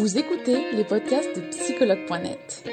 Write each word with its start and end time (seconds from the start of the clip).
Vous 0.00 0.16
écoutez 0.16 0.72
les 0.72 0.84
podcasts 0.84 1.36
de 1.36 1.42
psychologue.net. 1.50 2.66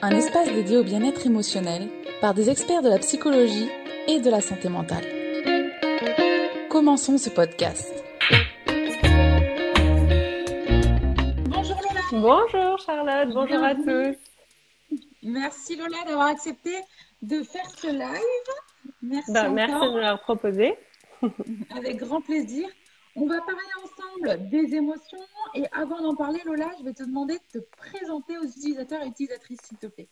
Un 0.00 0.10
espace 0.10 0.46
dédié 0.52 0.76
au 0.76 0.84
bien-être 0.84 1.26
émotionnel 1.26 1.88
par 2.20 2.32
des 2.32 2.48
experts 2.48 2.82
de 2.82 2.88
la 2.88 3.00
psychologie 3.00 3.68
et 4.06 4.20
de 4.20 4.30
la 4.30 4.40
santé 4.40 4.68
mentale. 4.68 5.04
Commençons 6.70 7.18
ce 7.18 7.30
podcast. 7.30 7.92
Bonjour 11.46 11.80
Lola. 11.82 12.00
Bonjour 12.12 12.78
Charlotte, 12.78 13.34
bonjour 13.34 13.64
à 13.64 13.74
tous. 13.74 14.16
Merci 15.24 15.74
Lola 15.74 15.98
d'avoir 16.06 16.28
accepté 16.28 16.70
de 17.22 17.42
faire 17.42 17.68
ce 17.76 17.88
live. 17.88 18.92
Merci, 19.02 19.32
ben, 19.32 19.52
merci 19.52 19.74
de 19.74 19.98
l'avoir 19.98 20.22
proposé. 20.22 20.76
Avec 21.76 21.96
grand 21.96 22.20
plaisir. 22.20 22.68
On 23.14 23.26
va 23.26 23.40
parler 23.40 23.60
ensemble 23.82 24.48
des 24.48 24.74
émotions 24.74 25.18
et 25.54 25.64
avant 25.72 26.00
d'en 26.00 26.14
parler, 26.14 26.40
Lola, 26.46 26.70
je 26.78 26.84
vais 26.84 26.94
te 26.94 27.02
demander 27.02 27.34
de 27.34 27.60
te 27.60 27.64
présenter 27.76 28.38
aux 28.38 28.44
utilisateurs 28.44 29.02
et 29.02 29.08
utilisatrices, 29.08 29.60
s'il 29.62 29.76
te 29.76 29.86
plaît. 29.86 30.08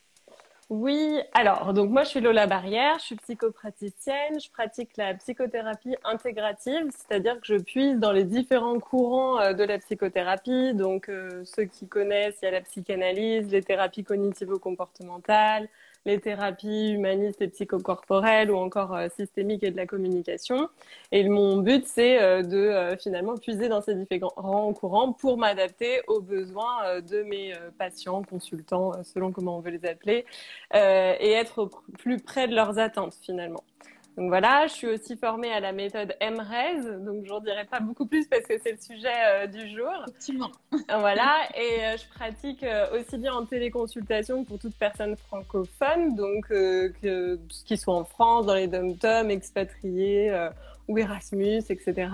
Oui, 0.68 1.18
alors, 1.32 1.72
donc 1.72 1.90
moi 1.90 2.04
je 2.04 2.10
suis 2.10 2.20
Lola 2.20 2.46
Barrière, 2.46 2.98
je 3.00 3.06
suis 3.06 3.16
psychopraticienne, 3.16 4.38
je 4.38 4.48
pratique 4.50 4.96
la 4.96 5.14
psychothérapie 5.14 5.96
intégrative, 6.04 6.86
c'est-à-dire 6.90 7.40
que 7.40 7.46
je 7.46 7.56
puise 7.56 7.98
dans 7.98 8.12
les 8.12 8.22
différents 8.22 8.78
courants 8.78 9.40
euh, 9.40 9.52
de 9.52 9.64
la 9.64 9.78
psychothérapie. 9.78 10.72
Donc, 10.74 11.08
euh, 11.08 11.42
ceux 11.44 11.64
qui 11.64 11.88
connaissent, 11.88 12.38
il 12.42 12.44
y 12.44 12.48
a 12.48 12.52
la 12.52 12.60
psychanalyse, 12.60 13.50
les 13.50 13.62
thérapies 13.62 14.04
cognitivo-comportementales, 14.04 15.68
les 16.06 16.18
thérapies 16.20 16.90
humanistes 16.90 17.42
et 17.42 17.48
psychocorporelles 17.48 18.50
ou 18.50 18.56
encore 18.56 18.94
euh, 18.94 19.08
systémiques 19.16 19.62
et 19.62 19.70
de 19.70 19.76
la 19.76 19.86
communication. 19.86 20.68
Et 21.12 21.28
mon 21.28 21.58
but, 21.58 21.86
c'est 21.86 22.20
euh, 22.20 22.42
de 22.42 22.56
euh, 22.56 22.96
finalement 22.96 23.36
puiser 23.36 23.68
dans 23.68 23.82
ces 23.82 23.94
différents 23.94 24.72
courants 24.72 25.12
pour 25.12 25.36
m'adapter 25.36 26.00
aux 26.06 26.20
besoins 26.20 27.00
de 27.00 27.22
mes 27.22 27.54
patients, 27.78 28.22
consultants, 28.22 28.92
selon 29.02 29.32
comment 29.32 29.58
on 29.58 29.60
veut 29.60 29.70
les 29.70 29.86
appeler, 29.88 30.24
et 30.74 31.32
être 31.32 31.70
plus 31.98 32.18
près 32.18 32.48
de 32.48 32.54
leurs 32.54 32.78
attentes 32.78 33.14
finalement. 33.22 33.62
Donc 34.16 34.28
voilà, 34.28 34.66
je 34.66 34.72
suis 34.72 34.86
aussi 34.88 35.16
formée 35.16 35.52
à 35.52 35.60
la 35.60 35.72
méthode 35.72 36.14
MRES, 36.20 36.98
donc 37.04 37.24
je 37.24 37.30
n'en 37.30 37.40
dirai 37.40 37.64
pas 37.64 37.80
beaucoup 37.80 38.06
plus 38.06 38.26
parce 38.26 38.42
que 38.42 38.54
c'est 38.62 38.72
le 38.72 38.78
sujet 38.78 39.08
euh, 39.08 39.46
du 39.46 39.68
jour. 39.68 39.90
Effectivement. 40.08 40.50
voilà, 40.88 41.36
et 41.54 41.84
euh, 41.84 41.96
je 41.96 42.08
pratique 42.08 42.62
euh, 42.64 42.98
aussi 42.98 43.18
bien 43.18 43.32
en 43.32 43.46
téléconsultation 43.46 44.44
pour 44.44 44.58
toute 44.58 44.74
personne 44.74 45.16
francophone, 45.16 46.16
donc 46.16 46.48
que 46.48 47.38
qui 47.64 47.76
soit 47.76 47.94
en 47.94 48.04
France, 48.04 48.46
dans 48.46 48.54
les 48.54 48.66
dom-toms, 48.66 49.30
expatriés 49.30 50.48
ou 50.88 50.98
Erasmus, 50.98 51.62
etc., 51.68 52.10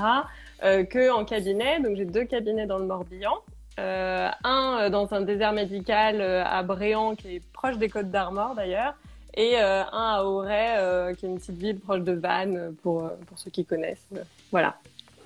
que 0.60 1.10
en 1.10 1.24
cabinet. 1.24 1.80
Donc 1.80 1.96
j'ai 1.96 2.04
deux 2.04 2.24
cabinets 2.24 2.66
dans 2.66 2.78
le 2.78 2.84
Morbihan. 2.84 3.36
un 3.78 4.90
dans 4.90 5.12
un 5.14 5.22
désert 5.22 5.52
médical 5.52 6.20
à 6.20 6.62
Bréant, 6.62 7.14
qui 7.14 7.36
est 7.36 7.52
proche 7.52 7.78
des 7.78 7.88
Côtes 7.88 8.10
d'Armor 8.10 8.54
d'ailleurs, 8.54 8.94
et 9.36 9.60
euh, 9.60 9.84
un 9.92 10.14
à 10.16 10.24
Auray, 10.24 10.78
euh, 10.78 11.14
qui 11.14 11.26
est 11.26 11.28
une 11.28 11.38
petite 11.38 11.58
ville 11.58 11.78
proche 11.78 12.00
de 12.00 12.12
Vannes, 12.12 12.74
pour, 12.82 13.04
euh, 13.04 13.10
pour 13.26 13.38
ceux 13.38 13.50
qui 13.50 13.64
connaissent. 13.64 14.06
Voilà. 14.50 14.78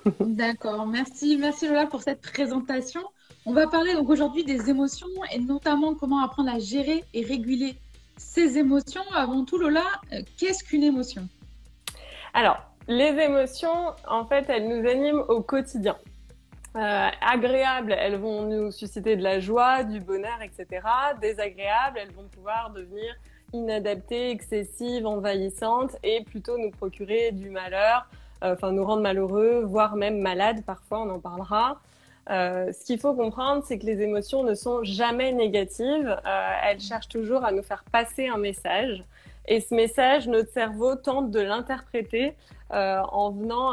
D'accord, 0.21 0.87
merci, 0.87 1.37
merci 1.39 1.69
Lola 1.69 1.87
pour 1.87 2.03
cette 2.03 2.21
présentation. 2.21 3.03
On 3.47 3.53
va 3.53 3.67
parler 3.67 3.95
donc 3.95 4.09
aujourd'hui 4.09 4.45
des 4.45 4.69
émotions 4.69 5.09
et 5.33 5.39
notamment 5.39 5.95
comment 5.95 6.23
apprendre 6.23 6.51
à 6.51 6.59
gérer 6.59 7.05
et 7.15 7.25
réguler 7.25 7.77
ces 8.17 8.59
émotions. 8.59 9.03
Avant 9.15 9.45
tout, 9.45 9.59
Lola, 9.59 9.85
qu'est-ce 10.37 10.65
qu'une 10.65 10.83
émotion? 10.83 11.27
Alors, 12.35 12.59
les 12.89 13.17
émotions, 13.25 13.95
en 14.09 14.27
fait, 14.27 14.47
elles 14.49 14.69
nous 14.69 14.87
animent 14.89 15.25
au 15.29 15.43
quotidien. 15.43 15.97
Euh, 16.77 17.09
agréables, 17.21 17.93
elles 17.93 18.17
vont 18.17 18.43
nous 18.43 18.71
susciter 18.71 19.17
de 19.17 19.23
la 19.23 19.41
joie, 19.41 19.83
du 19.83 20.01
bonheur, 20.01 20.41
etc. 20.41 20.87
Désagréables, 21.21 21.99
elles 21.99 22.13
vont 22.13 22.29
pouvoir 22.29 22.71
devenir 22.71 23.15
inadaptée, 23.53 24.31
excessive, 24.31 25.07
envahissante 25.07 25.97
et 26.03 26.23
plutôt 26.25 26.59
nous 26.59 26.71
procurer 26.71 27.33
du 27.33 27.51
malheur, 27.51 28.07
euh, 28.43 28.55
enfin 28.55 28.73
nous 28.73 28.85
rendre 28.85 29.03
malheureux, 29.03 29.63
voire 29.65 29.97
même 29.97 30.21
malades 30.21 30.63
parfois, 30.65 31.03
on 31.03 31.11
en 31.11 31.19
parlera. 31.19 31.81
Euh, 32.31 32.73
ce 32.73 32.85
qu'il 32.85 32.99
faut 32.99 33.15
comprendre, 33.15 33.65
c'est 33.67 33.79
que 33.79 33.87
les 33.87 34.03
émotions 34.03 34.45
ne 34.45 34.55
sont 34.55 34.85
jamais 34.85 35.33
négatives, 35.33 36.17
euh, 36.27 36.53
elles 36.65 36.81
cherchent 36.81 37.09
toujours 37.09 37.45
à 37.45 37.53
nous 37.53 37.63
faire 37.63 37.85
passer 37.91 38.29
un 38.29 38.39
message. 38.39 39.03
Et 39.49 39.61
ce 39.61 39.75
message, 39.75 40.29
notre 40.29 40.53
cerveau 40.53 40.95
tente 40.95 41.31
de 41.31 41.41
l'interpréter 41.41 42.35
en 42.73 43.33
venant 43.33 43.73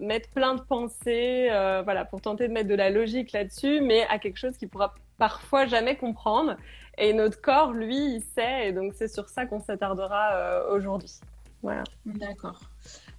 mettre 0.00 0.28
plein 0.30 0.56
de 0.56 0.62
pensées, 0.62 1.46
voilà, 1.84 2.04
pour 2.04 2.20
tenter 2.20 2.48
de 2.48 2.52
mettre 2.52 2.68
de 2.68 2.74
la 2.74 2.90
logique 2.90 3.30
là-dessus, 3.30 3.80
mais 3.82 4.04
à 4.08 4.18
quelque 4.18 4.38
chose 4.38 4.56
qu'il 4.56 4.68
pourra 4.68 4.94
parfois 5.18 5.66
jamais 5.66 5.94
comprendre. 5.94 6.56
Et 6.98 7.12
notre 7.14 7.40
corps, 7.40 7.72
lui, 7.72 8.16
il 8.16 8.22
sait, 8.22 8.68
et 8.68 8.72
donc 8.72 8.92
c'est 8.94 9.08
sur 9.08 9.28
ça 9.28 9.46
qu'on 9.46 9.60
s'attardera 9.60 10.34
euh, 10.34 10.74
aujourd'hui. 10.74 11.12
Voilà. 11.62 11.84
D'accord. 12.04 12.60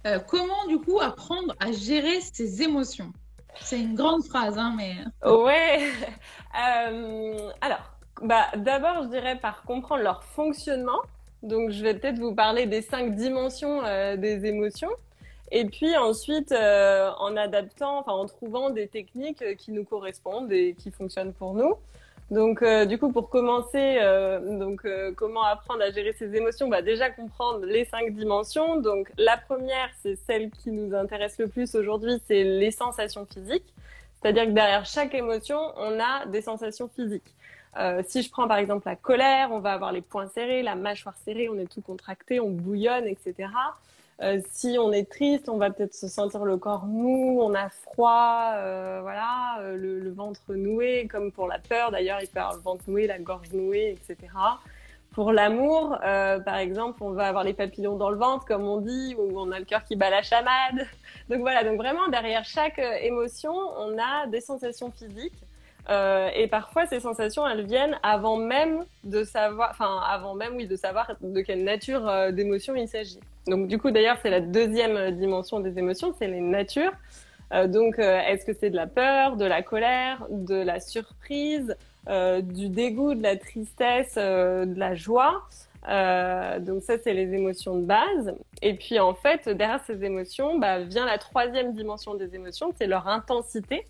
Euh, 0.06 0.18
comment, 0.18 0.66
du 0.68 0.78
coup, 0.78 1.00
apprendre 1.00 1.54
à 1.60 1.72
gérer 1.72 2.20
ses 2.20 2.62
émotions? 2.62 3.12
C'est 3.60 3.80
une 3.80 3.94
grande 3.94 4.24
phrase, 4.24 4.58
hein, 4.58 4.74
mais. 4.76 4.96
Ouais. 5.28 5.90
euh, 6.88 7.50
alors, 7.60 7.96
bah, 8.22 8.46
d'abord, 8.56 9.04
je 9.04 9.08
dirais 9.08 9.38
par 9.38 9.62
comprendre 9.62 10.02
leur 10.02 10.22
fonctionnement. 10.22 11.00
Donc, 11.42 11.70
je 11.70 11.82
vais 11.82 11.94
peut-être 11.94 12.18
vous 12.18 12.34
parler 12.34 12.66
des 12.66 12.82
cinq 12.82 13.16
dimensions 13.16 13.82
des 14.16 14.46
émotions. 14.46 14.90
Et 15.50 15.66
puis 15.66 15.94
ensuite, 15.96 16.52
en 16.52 17.36
adaptant, 17.36 17.98
enfin 17.98 18.12
en 18.12 18.24
trouvant 18.24 18.70
des 18.70 18.88
techniques 18.88 19.44
qui 19.58 19.72
nous 19.72 19.84
correspondent 19.84 20.50
et 20.50 20.74
qui 20.74 20.90
fonctionnent 20.90 21.34
pour 21.34 21.52
nous. 21.52 21.74
Donc, 22.30 22.62
euh, 22.62 22.86
du 22.86 22.98
coup, 22.98 23.12
pour 23.12 23.28
commencer, 23.28 23.98
euh, 24.00 24.58
donc 24.58 24.84
euh, 24.86 25.12
comment 25.14 25.44
apprendre 25.44 25.82
à 25.82 25.90
gérer 25.90 26.14
ses 26.14 26.34
émotions? 26.34 26.68
Bah 26.68 26.80
déjà 26.80 27.10
comprendre 27.10 27.66
les 27.66 27.84
cinq 27.84 28.14
dimensions. 28.14 28.80
Donc, 28.80 29.12
la 29.18 29.36
première, 29.36 29.90
c'est 30.02 30.16
celle 30.16 30.50
qui 30.50 30.70
nous 30.70 30.94
intéresse 30.94 31.38
le 31.38 31.48
plus 31.48 31.74
aujourd'hui, 31.74 32.14
c'est 32.26 32.42
les 32.42 32.70
sensations 32.70 33.26
physiques. 33.26 33.74
C'est-à-dire 34.20 34.46
que 34.46 34.52
derrière 34.52 34.86
chaque 34.86 35.14
émotion, 35.14 35.58
on 35.76 36.00
a 36.00 36.24
des 36.26 36.40
sensations 36.40 36.88
physiques. 36.88 37.34
si 38.06 38.22
je 38.22 38.30
prends 38.30 38.48
par 38.48 38.56
exemple 38.58 38.86
la 38.86 38.96
colère, 38.96 39.50
on 39.52 39.58
va 39.58 39.72
avoir 39.72 39.92
les 39.92 40.00
poings 40.00 40.28
serrés, 40.28 40.62
la 40.62 40.76
mâchoire 40.76 41.16
serrée, 41.24 41.48
on 41.50 41.58
est 41.58 41.70
tout 41.70 41.82
contracté, 41.82 42.40
on 42.40 42.48
bouillonne, 42.48 43.06
etc. 43.06 43.48
Euh, 44.22 44.40
si 44.52 44.76
on 44.78 44.92
est 44.92 45.10
triste, 45.10 45.48
on 45.48 45.56
va 45.56 45.70
peut-être 45.70 45.94
se 45.94 46.06
sentir 46.06 46.44
le 46.44 46.56
corps 46.56 46.86
mou, 46.86 47.40
on 47.42 47.52
a 47.54 47.68
froid, 47.68 48.52
euh, 48.54 49.00
voilà, 49.02 49.58
euh, 49.60 49.76
le, 49.76 50.10
ventre 50.12 50.54
noué, 50.54 51.08
comme 51.10 51.32
pour 51.32 51.48
la 51.48 51.58
peur 51.58 51.90
d'ailleurs, 51.90 52.20
il 52.20 52.28
peut 52.28 52.38
avoir 52.38 52.54
le 52.54 52.62
ventre 52.62 52.84
noué, 52.86 53.08
la 53.08 53.18
gorge 53.18 53.50
nouée, 53.52 53.90
etc. 53.90 54.32
Pour 55.10 55.32
l'amour, 55.32 55.96
par 56.00 56.56
exemple, 56.56 57.02
on 57.02 57.10
va 57.10 57.28
avoir 57.28 57.44
les 57.44 57.54
papillons 57.54 57.96
dans 57.96 58.10
le 58.10 58.16
ventre, 58.16 58.44
comme 58.44 58.66
on 58.66 58.80
dit, 58.80 59.14
ou 59.16 59.38
on 59.38 59.52
a 59.52 59.60
le 59.60 59.64
cœur 59.64 59.84
qui 59.84 59.94
bat 59.94 60.10
la 60.10 60.22
chamade. 60.22 60.88
Donc 61.28 61.40
voilà, 61.40 61.62
donc 61.62 61.78
vraiment 61.78 62.08
derrière 62.08 62.44
chaque 62.44 62.80
émotion, 63.00 63.54
on 63.54 63.96
a 63.96 64.26
des 64.26 64.40
sensations 64.40 64.90
physiques. 64.90 65.40
Euh, 65.90 66.30
et 66.34 66.46
parfois, 66.46 66.86
ces 66.86 67.00
sensations, 67.00 67.46
elles 67.46 67.66
viennent 67.66 67.98
avant 68.02 68.36
même 68.36 68.84
de 69.04 69.22
savoir, 69.24 69.70
enfin, 69.70 70.00
avant 70.08 70.34
même, 70.34 70.54
oui, 70.56 70.66
de 70.66 70.76
savoir 70.76 71.14
de 71.20 71.40
quelle 71.40 71.64
nature 71.64 72.08
euh, 72.08 72.30
d'émotion 72.30 72.74
il 72.74 72.88
s'agit. 72.88 73.20
Donc, 73.46 73.68
du 73.68 73.78
coup, 73.78 73.90
d'ailleurs, 73.90 74.16
c'est 74.22 74.30
la 74.30 74.40
deuxième 74.40 75.10
dimension 75.12 75.60
des 75.60 75.78
émotions, 75.78 76.14
c'est 76.18 76.26
les 76.26 76.40
natures. 76.40 76.92
Euh, 77.52 77.66
donc, 77.66 77.98
euh, 77.98 78.20
est-ce 78.20 78.46
que 78.46 78.54
c'est 78.54 78.70
de 78.70 78.76
la 78.76 78.86
peur, 78.86 79.36
de 79.36 79.44
la 79.44 79.62
colère, 79.62 80.26
de 80.30 80.56
la 80.56 80.80
surprise, 80.80 81.76
du 82.06 82.68
dégoût, 82.68 83.14
de 83.14 83.22
la 83.22 83.36
tristesse, 83.36 84.16
de 84.16 84.78
la 84.78 84.94
joie? 84.94 85.42
Donc 85.86 86.82
ça, 86.82 86.98
c'est 87.02 87.14
les 87.14 87.32
émotions 87.32 87.78
de 87.78 87.86
base. 87.86 88.34
Et 88.60 88.74
puis 88.74 88.98
en 88.98 89.14
fait, 89.14 89.48
derrière 89.48 89.82
ces 89.86 90.04
émotions, 90.04 90.58
bah, 90.58 90.80
vient 90.80 91.06
la 91.06 91.16
troisième 91.16 91.72
dimension 91.72 92.14
des 92.14 92.34
émotions, 92.34 92.74
c'est 92.76 92.86
leur 92.86 93.08
intensité. 93.08 93.86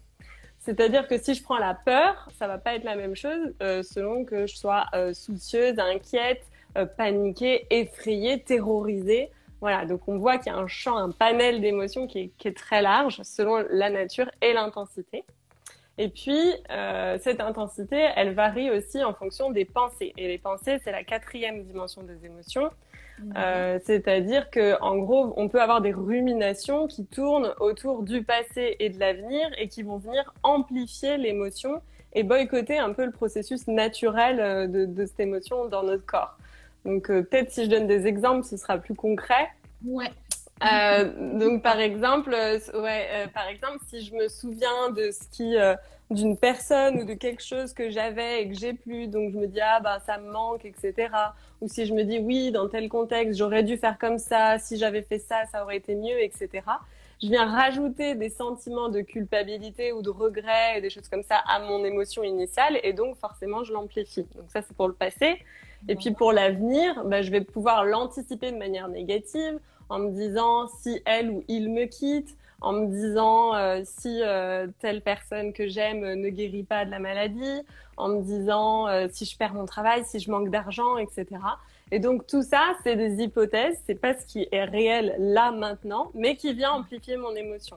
C'est-à-dire 0.65 1.07
que 1.07 1.19
si 1.19 1.35
je 1.35 1.43
prends 1.43 1.59
la 1.59 1.75
peur, 1.75 2.27
ça 2.39 2.47
va 2.47 2.57
pas 2.57 2.75
être 2.75 2.85
la 2.85 2.97
même 2.97 3.15
chose 3.15 3.55
euh, 3.63 3.83
selon 3.83 4.25
que 4.25 4.47
je 4.47 4.57
sois 4.57 4.87
euh, 4.95 5.13
soucieuse, 5.13 5.79
inquiète, 5.79 6.43
euh, 6.79 6.87
paniquée, 6.87 7.67
effrayée, 7.69 8.43
terrorisée. 8.43 9.31
Voilà, 9.61 9.85
donc 9.85 10.09
on 10.09 10.17
voit 10.17 10.39
qu'il 10.39 10.51
y 10.51 10.57
a 10.57 10.59
un 10.59 10.67
champ, 10.67 10.97
un 10.97 11.11
panel 11.11 11.61
d'émotions 11.61 12.07
qui, 12.07 12.31
qui 12.39 12.49
est, 12.49 12.57
très 12.57 12.81
large 12.81 13.21
selon 13.25 13.63
la 13.69 13.91
nature 13.91 14.31
et 14.41 14.55
l'intensité. 14.55 15.25
Et 15.99 16.09
puis, 16.09 16.41
cette 17.21 17.41
intensité, 17.41 18.09
elle 18.17 18.35
varie 18.35 18.69
aussi 18.69 19.05
en 19.05 19.15
fonction 19.15 19.53
des 19.53 19.65
pensées. 19.65 20.13
Et 20.17 20.27
les 20.27 20.39
pensées, 20.39 20.81
c'est 20.83 20.91
la 20.91 21.05
quatrième 21.05 21.63
dimension 21.63 22.03
des 22.03 22.27
émotions. 22.27 22.69
Euh, 23.37 23.79
c'est-à-dire 23.85 24.51
que, 24.51 24.81
en 24.83 24.97
gros, 24.99 25.33
on 25.37 25.49
peut 25.49 25.61
avoir 25.61 25.81
des 25.81 25.93
ruminations 25.93 26.87
qui 26.87 27.07
tournent 27.07 27.55
autour 27.61 28.03
du 28.03 28.23
passé 28.23 28.77
et 28.81 28.91
de 28.91 28.99
l'avenir 28.99 29.49
et 29.59 29.69
qui 29.69 29.83
vont 29.83 29.99
venir 29.99 30.35
amplifier 30.43 31.17
l'émotion 31.17 31.81
et 32.13 32.23
boycotter 32.23 32.79
un 32.79 32.93
peu 32.93 33.05
le 33.05 33.13
processus 33.13 33.67
naturel 33.67 34.41
euh, 34.41 34.67
de, 34.67 35.07
cette 35.07 35.21
émotion 35.21 35.67
dans 35.67 35.83
notre 35.83 36.07
corps. 36.07 36.37
Donc, 36.85 37.11
euh, 37.11 37.23
peut-être 37.23 37.51
si 37.51 37.65
je 37.65 37.71
donne 37.71 37.87
des 37.87 38.07
exemples, 38.07 38.45
ce 38.45 38.57
sera 38.57 38.79
plus 38.79 38.95
concret. 38.95 39.49
Ouais. 39.85 40.11
Euh, 40.63 41.39
donc 41.39 41.63
par 41.63 41.81
exemple, 41.81 42.33
euh, 42.33 42.59
ouais, 42.81 43.09
euh, 43.13 43.27
par 43.29 43.49
exemple, 43.49 43.79
si 43.89 44.05
je 44.05 44.15
me 44.15 44.29
souviens 44.29 44.91
de 44.91 45.11
ce 45.11 45.29
qui, 45.31 45.57
d'une 46.11 46.37
personne 46.39 47.01
ou 47.01 47.05
de 47.05 47.15
quelque 47.15 47.43
chose 47.43 47.73
que 47.73 47.91
j'avais 47.91 48.43
et 48.43 48.49
que 48.49 48.55
j'ai 48.55 48.73
plus, 48.73 49.09
donc 49.09 49.33
je 49.33 49.39
me 49.39 49.47
dis 49.47 49.61
ah 49.61 49.81
bah 49.81 49.99
ça 50.07 50.19
me 50.19 50.31
manque, 50.31 50.65
etc. 50.65 51.09
Ou 51.61 51.69
si 51.69 51.87
je 51.87 51.95
me 51.95 52.05
dis 52.05 52.19
oui 52.19 52.53
dans 52.53 52.69
tel 52.69 52.89
contexte 52.89 53.39
j'aurais 53.39 53.63
dû 53.63 53.77
faire 53.77 53.99
comme 53.99 54.19
ça, 54.19 54.59
si 54.59 54.77
j'avais 54.79 55.03
fait 55.03 55.19
ça 55.19 55.45
ça 55.51 55.65
aurait 55.65 55.79
été 55.79 55.95
mieux, 55.95 56.23
etc. 56.23 56.49
Je 57.23 57.29
viens 57.29 57.47
rajouter 57.47 58.15
des 58.15 58.29
sentiments 58.29 58.91
de 58.91 59.01
culpabilité 59.01 59.93
ou 59.93 60.03
de 60.03 60.11
regret, 60.11 60.81
des 60.81 60.91
choses 60.91 61.09
comme 61.09 61.23
ça 61.23 61.43
à 61.49 61.61
mon 61.61 61.85
émotion 61.85 62.23
initiale 62.23 62.79
et 62.83 62.93
donc 62.93 63.17
forcément 63.17 63.65
je 63.65 63.73
l'amplifie. 63.73 64.27
Donc 64.35 64.51
ça 64.53 64.63
c'est 64.63 64.77
pour 64.77 64.89
le 64.89 64.95
passé. 64.95 65.39
Et 65.89 65.97
puis 65.97 66.13
pour 66.13 66.33
l'avenir, 66.33 67.05
bah, 67.05 67.21
je 67.21 67.31
vais 67.31 67.43
pouvoir 67.43 67.85
l'anticiper 67.85 68.51
de 68.51 68.57
manière 68.57 68.89
négative 68.89 69.59
en 69.89 69.99
me 69.99 70.11
disant 70.11 70.69
si 70.83 71.01
elle 71.05 71.31
ou 71.31 71.45
il 71.49 71.71
me 71.71 71.87
quitte, 71.87 72.37
en 72.65 72.73
me 72.73 72.87
disant 72.87 73.55
euh, 73.55 73.83
si 73.85 74.21
euh, 74.23 74.67
telle 74.81 75.03
personne 75.03 75.53
que 75.53 75.69
j'aime 75.69 76.15
ne 76.15 76.29
guérit 76.31 76.65
pas 76.65 76.85
de 76.85 76.91
la 76.91 76.99
maladie, 76.99 77.63
en 77.97 78.09
me 78.09 78.23
disant 78.23 78.89
euh, 78.89 79.07
si 79.11 79.25
je 79.25 79.37
perds 79.37 79.55
mon 79.55 79.67
travail, 79.67 80.03
si 80.05 80.19
je 80.19 80.31
manque 80.31 80.51
d'argent, 80.51 80.97
etc. 80.97 81.27
Et 81.91 81.99
donc 81.99 82.27
tout 82.27 82.43
ça, 82.43 82.73
c'est 82.83 82.97
des 82.97 83.23
hypothèses, 83.23 83.79
c'est 83.87 83.95
pas 83.95 84.15
ce 84.15 84.25
qui 84.27 84.49
est 84.51 84.65
réel 84.65 85.15
là 85.19 85.53
maintenant, 85.53 86.11
mais 86.15 86.37
qui 86.37 86.55
vient 86.55 86.73
amplifier 86.73 87.17
mon 87.17 87.35
émotion. 87.35 87.77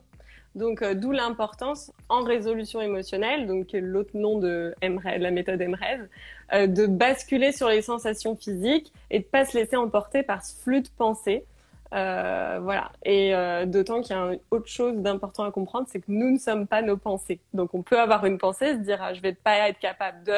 Donc 0.56 0.84
d'où 0.84 1.12
l'importance 1.12 1.92
en 2.10 2.24
résolution 2.24 2.82
émotionnelle, 2.82 3.46
donc 3.46 3.68
l'autre 3.74 4.12
nom 4.16 4.40
de 4.40 4.74
la 4.82 5.30
méthode 5.30 5.62
MRES, 5.62 6.68
de 6.68 6.88
basculer 6.88 7.52
sur 7.52 7.70
les 7.70 7.84
sensations 7.84 8.36
physiques 8.36 8.92
et 9.12 9.20
de 9.20 9.24
pas 9.26 9.46
se 9.46 9.56
laisser 9.56 9.76
emporter 9.76 10.24
par 10.24 10.44
ce 10.44 10.56
flux 10.56 10.82
de 10.82 10.90
pensée 10.98 11.46
euh, 11.94 12.60
voilà. 12.62 12.92
Et 13.04 13.34
euh, 13.34 13.66
d'autant 13.66 14.02
qu'il 14.02 14.16
y 14.16 14.20
a 14.20 14.32
autre 14.52 14.68
chose 14.68 14.98
d'important 14.98 15.44
à 15.44 15.52
comprendre, 15.52 15.88
c'est 15.90 16.00
que 16.00 16.10
nous 16.12 16.32
ne 16.32 16.38
sommes 16.38 16.68
pas 16.68 16.82
nos 16.82 16.98
pensées. 16.98 17.40
Donc 17.54 17.74
on 17.74 17.82
peut 17.82 18.00
avoir 18.00 18.26
une 18.26 18.38
pensée, 18.38 18.74
se 18.74 18.80
dire 18.80 19.00
ah, 19.02 19.14
je 19.14 19.22
vais 19.22 19.34
pas 19.34 19.70
être 19.70 19.80
capable 19.80 20.24
de, 20.24 20.38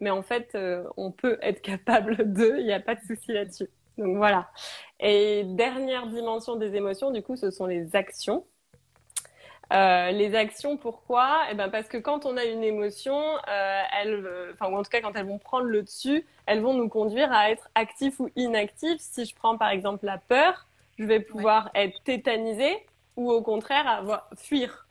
mais 0.00 0.10
en 0.10 0.22
fait 0.22 0.50
euh, 0.54 0.84
on 0.96 1.10
peut 1.10 1.38
être 1.42 1.62
capable 1.62 2.16
de. 2.32 2.56
Il 2.58 2.66
n'y 2.66 2.72
a 2.72 2.80
pas 2.80 2.94
de 2.94 3.00
souci 3.00 3.32
là-dessus. 3.32 3.68
Donc 3.98 4.16
voilà. 4.16 4.50
Et 5.00 5.44
dernière 5.44 6.06
dimension 6.06 6.56
des 6.56 6.74
émotions, 6.74 7.10
du 7.10 7.22
coup, 7.22 7.36
ce 7.36 7.50
sont 7.50 7.66
les 7.66 7.96
actions. 7.96 8.44
les 9.70 10.34
actions, 10.34 10.76
pourquoi? 10.76 11.42
Eh 11.50 11.54
ben 11.54 11.68
parce 11.70 11.88
que 11.88 11.98
quand 11.98 12.26
on 12.26 12.36
a 12.36 12.44
une 12.44 12.64
émotion, 12.64 13.18
enfin 13.46 14.70
ou 14.70 14.76
en 14.76 14.82
tout 14.82 14.90
cas 14.90 15.00
quand 15.00 15.12
elles 15.16 15.26
vont 15.26 15.38
prendre 15.38 15.66
le 15.66 15.82
dessus, 15.82 16.26
elles 16.46 16.60
vont 16.60 16.74
nous 16.74 16.88
conduire 16.88 17.32
à 17.32 17.50
être 17.50 17.68
actifs 17.74 18.20
ou 18.20 18.30
inactifs. 18.36 19.00
Si 19.00 19.24
je 19.24 19.34
prends 19.34 19.56
par 19.58 19.70
exemple 19.70 20.06
la 20.06 20.18
peur, 20.18 20.66
je 21.00 21.04
vais 21.06 21.20
pouvoir 21.20 21.70
être 21.74 22.02
tétanisée 22.04 22.76
ou 23.16 23.32
au 23.32 23.42
contraire 23.42 23.88
avoir, 23.88 24.28
fuir. 24.36 24.86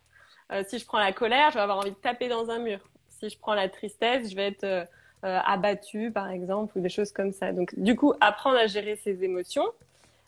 Euh, 0.51 0.63
si 0.67 0.79
je 0.79 0.85
prends 0.85 0.97
la 0.97 1.13
colère, 1.13 1.51
je 1.51 1.55
vais 1.55 1.61
avoir 1.61 1.77
envie 1.77 1.91
de 1.91 1.95
taper 1.95 2.27
dans 2.27 2.49
un 2.49 2.57
mur. 2.57 2.79
Si 3.09 3.29
je 3.29 3.37
prends 3.37 3.53
la 3.53 3.69
tristesse, 3.69 4.31
je 4.31 4.35
vais 4.35 4.47
être 4.47 4.63
euh, 4.63 4.85
euh, 5.23 5.39
abattue, 5.45 6.11
par 6.11 6.29
exemple, 6.31 6.77
ou 6.77 6.81
des 6.81 6.89
choses 6.89 7.11
comme 7.11 7.31
ça. 7.31 7.51
Donc, 7.51 7.77
du 7.77 7.95
coup, 7.95 8.13
apprendre 8.21 8.57
à 8.57 8.65
gérer 8.65 8.95
ses 8.95 9.23
émotions, 9.23 9.67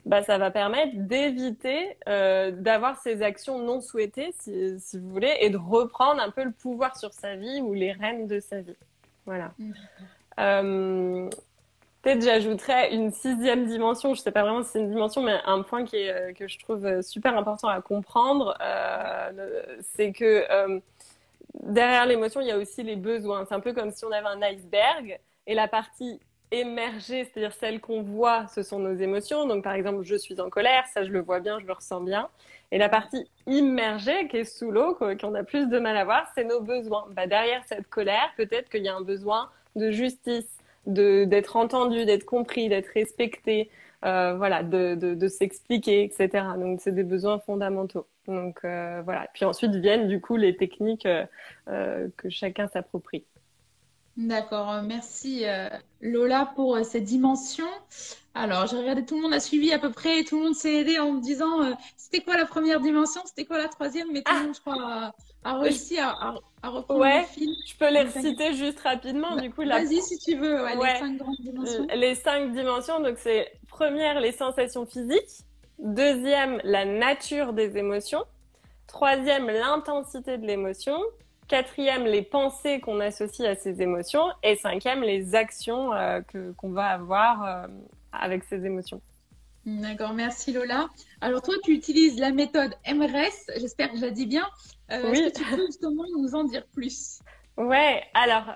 bah, 0.06 0.22
ça 0.22 0.38
va 0.38 0.52
permettre 0.52 0.94
d'éviter 0.96 1.98
d'avoir 2.06 3.00
ces 3.00 3.24
actions 3.24 3.60
non 3.60 3.82
souhaitées, 3.82 4.34
si, 4.40 4.80
si, 4.80 5.00
vous 5.00 5.10
voulez, 5.10 5.36
et 5.42 5.50
de 5.50 5.58
reprendre 5.58 6.22
un 6.22 6.30
peu 6.30 6.44
le 6.44 6.52
pouvoir 6.52 6.96
sur 6.98 7.14
sa 7.14 7.36
vie 7.36 7.62
ou 7.62 7.74
les 7.74 7.92
rênes 7.92 8.28
de 8.28 8.40
sa 8.40 8.62
vie. 8.62 8.78
Voilà. 9.26 9.52
Mmh. 10.38 11.30
Peut-être 12.02 12.24
j'ajouterais 12.24 12.94
une 12.96 13.12
sixième 13.12 13.68
dimension, 13.68 14.16
je 14.16 14.20
ne 14.20 14.24
sais 14.24 14.32
pas 14.32 14.42
vraiment 14.42 14.64
si 14.64 14.72
c'est 14.72 14.80
une 14.80 14.90
dimension, 14.90 15.22
mais 15.22 15.40
un 15.46 15.62
point 15.62 15.86
qui 15.86 15.98
est, 15.98 16.12
euh, 16.12 16.34
que 16.34 16.48
je 16.48 16.58
trouve 16.58 16.84
euh, 16.86 17.02
super 17.04 17.38
important 17.38 17.68
à 17.68 17.80
comprendre, 17.82 18.58
euh, 18.62 19.62
c'est 19.96 20.12
que 20.12 20.44
derrière 21.64 22.06
l'émotion, 22.06 22.42
il 22.42 22.48
y 22.48 22.52
a 22.52 22.58
aussi 22.58 22.84
les 22.84 22.96
besoins. 22.96 23.46
C'est 23.46 23.54
un 23.56 23.60
peu 23.60 23.74
comme 23.74 23.92
si 23.92 24.06
on 24.06 24.12
avait 24.12 24.28
un 24.28 24.42
iceberg 24.42 25.20
et 25.48 25.54
la 25.54 25.68
partie 25.68 26.20
émergée, 26.52 27.26
c'est-à-dire 27.26 27.54
celle 27.54 27.80
qu'on 27.80 28.02
voit, 28.02 28.48
ce 28.48 28.64
sont 28.64 28.80
nos 28.80 28.96
émotions. 28.96 29.48
Donc 29.48 29.64
par 29.64 29.74
exemple, 29.74 30.04
je 30.04 30.16
suis 30.16 30.40
en 30.42 30.50
colère, 30.50 30.86
ça 30.94 31.04
je 31.06 31.12
le 31.12 31.22
vois 31.22 31.40
bien, 31.40 31.60
je 31.60 31.66
le 31.66 31.74
ressens 31.74 32.02
bien. 32.02 32.30
Et 32.72 32.78
la 32.78 32.90
partie 32.90 33.30
immergée, 33.48 34.28
qui 34.28 34.38
est 34.38 34.46
sous 34.46 34.72
l'eau, 34.72 34.96
qu'on 34.96 35.36
a 35.36 35.44
plus 35.44 35.68
de 35.68 35.80
mal 35.80 35.98
à 35.98 36.06
voir, 36.06 36.28
c'est 36.36 36.44
nos 36.44 36.62
besoins. 36.62 37.06
Bah, 37.12 37.28
derrière 37.28 37.64
cette 37.66 37.88
colère, 37.90 38.32
peut-être 38.38 38.70
qu'il 38.70 38.84
y 38.84 38.90
a 38.90 38.96
un 38.96 39.02
besoin 39.02 39.50
de 39.76 39.92
justice, 39.92 40.48
d'être 40.86 41.56
entendu, 41.56 42.06
d'être 42.06 42.26
compris, 42.26 42.70
d'être 42.70 42.88
respecté, 42.94 43.70
euh, 44.04 44.36
voilà, 44.36 44.64
de, 44.64 44.96
de, 44.96 45.14
de 45.14 45.28
s'expliquer, 45.28 46.04
etc. 46.04 46.46
Donc 46.58 46.82
c'est 46.82 46.94
des 46.94 47.04
besoins 47.04 47.40
fondamentaux. 47.40 48.08
Donc 48.28 48.60
euh, 48.64 49.02
voilà. 49.04 49.28
Puis 49.34 49.46
ensuite 49.46 49.76
viennent 49.76 50.08
du 50.08 50.20
coup 50.22 50.38
les 50.38 50.56
techniques 50.56 51.06
euh, 51.06 51.26
euh 51.68 52.08
que 52.18 52.30
chacun 52.30 52.68
s'approprie. 52.68 53.26
D'accord, 54.18 54.82
merci 54.84 55.46
euh, 55.46 55.70
Lola 56.02 56.52
pour 56.56 56.76
euh, 56.76 56.84
cette 56.84 57.06
dimension. 57.06 57.68
Alors, 58.34 58.68
j'ai 58.68 58.78
regardé, 58.78 59.06
tout 59.06 59.16
le 59.16 59.22
monde 59.22 59.34
a 59.34 59.40
suivi 59.40 59.72
à 59.74 59.80
peu 59.80 59.92
près, 59.92 60.20
et 60.20 60.26
tout 60.26 60.38
le 60.38 60.44
monde 60.46 60.56
s'est 60.56 60.74
aidé 60.74 61.00
en 61.00 61.14
me 61.14 61.22
disant 61.22 61.76
c'était 61.98 62.22
quoi 62.24 62.38
la 62.38 62.46
première 62.46 62.80
dimension, 62.82 63.22
c'était 63.26 63.46
quoi 63.46 63.58
la 63.58 63.68
troisième, 63.68 64.08
mais 64.12 64.22
tout 64.22 64.32
le 64.32 64.38
ah 64.40 64.44
monde, 64.44 64.56
je 64.56 64.62
crois, 64.62 65.14
a, 65.44 65.58
réussi 65.60 65.98
à, 65.98 66.10
à, 66.62 66.70
reprendre 66.70 67.00
ouais, 67.00 67.22
le 67.22 67.28
fil. 67.28 67.56
Je 67.66 67.76
peux 67.78 67.90
les 67.90 68.02
reciter 68.02 68.54
juste 68.54 68.80
rapidement, 68.82 69.38
du 69.38 69.50
coup. 69.50 69.64
Vas-y 69.66 70.02
si 70.02 70.18
tu 70.18 70.36
veux, 70.36 70.62
ouais, 70.62 70.76
les 70.76 71.00
cinq 71.00 71.18
grandes 71.18 71.36
dimensions. 71.40 71.88
Les 71.96 72.16
cinq 72.16 72.52
dimensions, 72.52 73.00
donc 73.00 73.18
c'est 73.18 73.52
première 73.70 74.20
les 74.20 74.34
sensations 74.34 74.86
physiques, 74.86 75.46
deuxième 75.80 76.60
la 76.64 76.86
nature 76.86 77.54
des 77.54 77.78
émotions, 77.78 78.24
troisième 78.88 79.48
l'intensité 79.48 80.38
de 80.38 80.46
l'émotion, 80.46 81.00
Quatrième, 81.52 82.06
les 82.06 82.22
pensées 82.22 82.80
qu'on 82.80 83.02
associe 83.02 83.46
à 83.46 83.56
ces 83.56 83.82
émotions. 83.82 84.24
Et 84.42 84.56
cinquième, 84.56 85.02
les 85.02 85.36
actions 85.36 85.92
euh, 85.92 86.22
que, 86.22 86.54
qu'on 86.54 86.70
va 86.70 86.86
avoir 86.86 87.44
euh, 87.44 87.68
avec 88.14 88.46
ces 88.46 88.66
émotions. 88.66 89.02
D'accord, 89.66 90.14
merci 90.14 90.54
Lola. 90.54 90.88
Alors 91.20 91.42
toi, 91.42 91.56
tu 91.62 91.74
utilises 91.74 92.18
la 92.22 92.32
méthode 92.32 92.74
MRS, 92.88 93.52
j'espère 93.58 93.92
que 93.92 93.98
je 93.98 94.02
la 94.04 94.12
dis 94.12 94.28
bien. 94.28 94.48
Euh, 94.94 95.02
oui. 95.12 95.20
Est-ce 95.20 95.34
que 95.34 95.44
tu 95.44 95.56
peux 95.58 95.66
justement 95.66 96.06
nous 96.18 96.36
en 96.36 96.46
dire 96.46 96.66
plus? 96.74 97.20
Ouais, 97.58 98.02
alors 98.14 98.56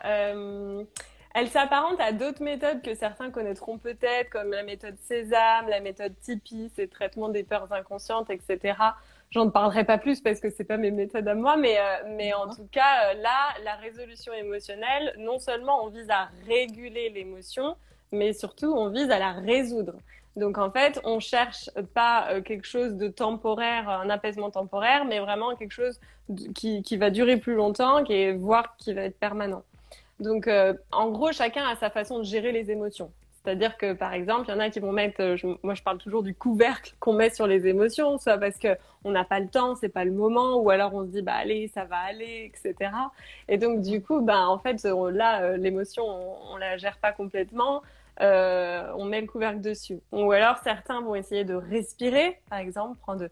elle 1.36 1.50
s'apparente 1.50 2.00
à 2.00 2.14
d'autres 2.14 2.42
méthodes 2.42 2.82
que 2.82 2.96
certains 2.96 3.30
connaîtront 3.30 3.78
peut-être, 3.78 4.30
comme 4.30 4.52
la 4.52 4.64
méthode 4.64 4.96
Sésame, 5.02 5.68
la 5.68 5.82
méthode 5.82 6.14
Tipeee, 6.22 6.72
c'est 6.74 6.90
traitement 6.90 7.28
des 7.28 7.44
peurs 7.44 7.74
inconscientes, 7.74 8.30
etc. 8.30 8.78
J'en 9.32 9.50
parlerai 9.50 9.84
pas 9.84 9.98
plus 9.98 10.22
parce 10.22 10.40
que 10.40 10.50
c'est 10.50 10.64
pas 10.64 10.78
mes 10.78 10.92
méthodes 10.92 11.28
à 11.28 11.36
moi, 11.36 11.58
mais, 11.58 11.78
euh, 11.78 12.16
mais 12.16 12.34
en 12.34 12.48
tout 12.48 12.68
cas, 12.72 13.12
euh, 13.12 13.22
là, 13.22 13.54
la 13.64 13.76
résolution 13.76 14.32
émotionnelle, 14.34 15.14
non 15.18 15.40
seulement 15.40 15.84
on 15.84 15.90
vise 15.90 16.10
à 16.10 16.30
réguler 16.48 17.10
l'émotion, 17.10 17.76
mais 18.12 18.34
surtout 18.34 18.74
on 18.74 18.90
vise 18.90 19.10
à 19.10 19.20
la 19.20 19.34
résoudre. 19.34 19.96
Donc 20.36 20.58
en 20.58 20.72
fait, 20.72 21.02
on 21.04 21.20
cherche 21.20 21.70
pas 21.94 22.30
euh, 22.30 22.42
quelque 22.42 22.66
chose 22.66 22.96
de 22.96 23.08
temporaire, 23.08 23.90
un 23.90 24.10
apaisement 24.10 24.52
temporaire, 24.52 25.06
mais 25.06 25.20
vraiment 25.20 25.56
quelque 25.56 25.74
chose 25.74 26.00
qui, 26.54 26.82
qui 26.82 26.98
va 26.98 27.10
durer 27.10 27.38
plus 27.38 27.56
longtemps, 27.56 28.04
qui 28.04 28.14
est 28.14 28.34
voire 28.34 28.76
qui 28.78 28.94
va 28.94 29.02
être 29.02 29.20
permanent. 29.20 29.64
Donc 30.20 30.50
en 30.94 31.10
gros, 31.10 31.34
chacun 31.34 31.68
a 31.68 31.76
sa 31.76 31.90
façon 31.90 32.20
de 32.20 32.24
gérer 32.24 32.54
les 32.54 32.72
émotions. 32.72 33.12
C'est-à-dire 33.46 33.78
que, 33.78 33.94
par 33.94 34.14
exemple, 34.14 34.46
il 34.48 34.52
y 34.52 34.56
en 34.56 34.60
a 34.60 34.72
qui 34.72 34.80
vont 34.80 34.92
mettre, 34.92 35.22
euh, 35.22 35.56
moi 35.62 35.76
je 35.76 35.84
parle 35.84 36.00
toujours 36.00 36.24
du 36.24 36.34
couvercle 36.34 36.96
qu'on 37.00 37.14
met 37.14 37.30
sur 37.30 37.46
les 37.46 37.68
émotions, 37.68 38.18
soit 38.18 38.40
parce 38.40 38.58
que 38.58 38.76
on 39.04 39.12
n'a 39.12 39.24
pas 39.24 39.40
le 39.40 39.48
temps, 39.48 39.76
c'est 39.76 39.90
pas 39.90 40.04
le 40.04 40.12
moment, 40.12 40.56
ou 40.58 40.72
alors 40.72 40.96
on 40.96 41.04
se 41.04 41.10
dit 41.10 41.22
bah 41.22 41.36
allez, 41.36 41.68
ça 41.68 41.86
va 41.86 41.98
aller, 41.98 42.52
etc. 42.52 42.92
Et 43.48 43.60
donc 43.60 43.82
du 43.82 44.02
coup, 44.02 44.22
bah 44.22 44.48
en 44.48 44.58
fait 44.58 44.84
là, 44.84 45.44
euh, 45.44 45.58
l'émotion, 45.58 46.04
on, 46.04 46.54
on, 46.54 46.58
la 46.58 46.78
gère 46.78 46.98
pas 46.98 47.12
complètement, 47.12 47.84
euh, 48.22 48.92
on 48.96 49.06
met 49.06 49.22
le 49.22 49.28
couvercle 49.28 49.62
dessus. 49.62 50.00
Ou 50.12 50.32
alors 50.32 50.58
certains 50.64 51.02
vont 51.02 51.14
essayer 51.14 51.44
de 51.44 51.54
respirer, 51.54 52.40
par 52.50 52.58
exemple, 52.58 52.98
prendre 52.98 53.28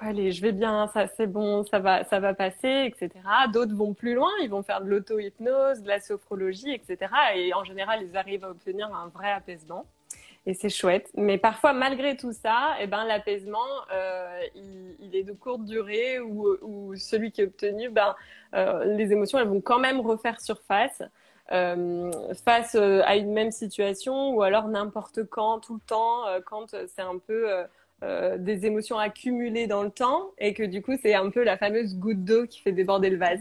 allez, 0.00 0.32
je 0.32 0.42
vais 0.42 0.52
bien, 0.52 0.88
ça 0.88 1.06
c'est 1.06 1.26
bon, 1.26 1.64
ça 1.64 1.78
va, 1.78 2.04
ça 2.04 2.20
va 2.20 2.34
passer, 2.34 2.86
etc. 2.86 3.10
D'autres 3.52 3.74
vont 3.74 3.94
plus 3.94 4.14
loin, 4.14 4.30
ils 4.42 4.50
vont 4.50 4.62
faire 4.62 4.80
de 4.80 4.88
l'auto-hypnose, 4.88 5.82
de 5.82 5.88
la 5.88 6.00
sophrologie, 6.00 6.72
etc. 6.72 7.12
Et 7.36 7.54
en 7.54 7.64
général, 7.64 8.02
ils 8.02 8.16
arrivent 8.16 8.44
à 8.44 8.50
obtenir 8.50 8.92
un 8.94 9.08
vrai 9.08 9.30
apaisement. 9.30 9.86
Et 10.46 10.54
c'est 10.54 10.70
chouette. 10.70 11.10
Mais 11.14 11.36
parfois, 11.36 11.74
malgré 11.74 12.16
tout 12.16 12.32
ça, 12.32 12.74
eh 12.80 12.86
ben, 12.86 13.04
l'apaisement, 13.04 13.58
euh, 13.92 14.40
il, 14.54 15.14
est 15.14 15.22
de 15.22 15.32
courte 15.32 15.64
durée 15.64 16.18
ou, 16.18 16.94
celui 16.96 17.30
qui 17.30 17.42
est 17.42 17.44
obtenu, 17.44 17.90
ben, 17.90 18.14
euh, 18.54 18.84
les 18.96 19.12
émotions, 19.12 19.38
elles 19.38 19.48
vont 19.48 19.60
quand 19.60 19.78
même 19.78 20.00
refaire 20.00 20.40
surface. 20.40 21.02
Euh, 21.52 22.12
face 22.44 22.76
à 22.76 23.16
une 23.16 23.32
même 23.32 23.50
situation 23.50 24.30
ou 24.30 24.42
alors 24.42 24.68
n'importe 24.68 25.24
quand, 25.24 25.58
tout 25.58 25.74
le 25.74 25.80
temps, 25.80 26.22
quand 26.46 26.76
c'est 26.86 27.02
un 27.02 27.18
peu 27.18 27.48
euh, 28.02 28.20
euh, 28.20 28.38
des 28.38 28.66
émotions 28.66 28.98
accumulées 28.98 29.66
dans 29.66 29.82
le 29.82 29.90
temps 29.90 30.30
et 30.38 30.54
que 30.54 30.62
du 30.62 30.82
coup 30.82 30.92
c'est 31.00 31.14
un 31.14 31.30
peu 31.30 31.42
la 31.44 31.56
fameuse 31.56 31.96
goutte 31.96 32.24
d'eau 32.24 32.46
qui 32.46 32.60
fait 32.60 32.72
déborder 32.72 33.10
le 33.10 33.16
vase. 33.16 33.40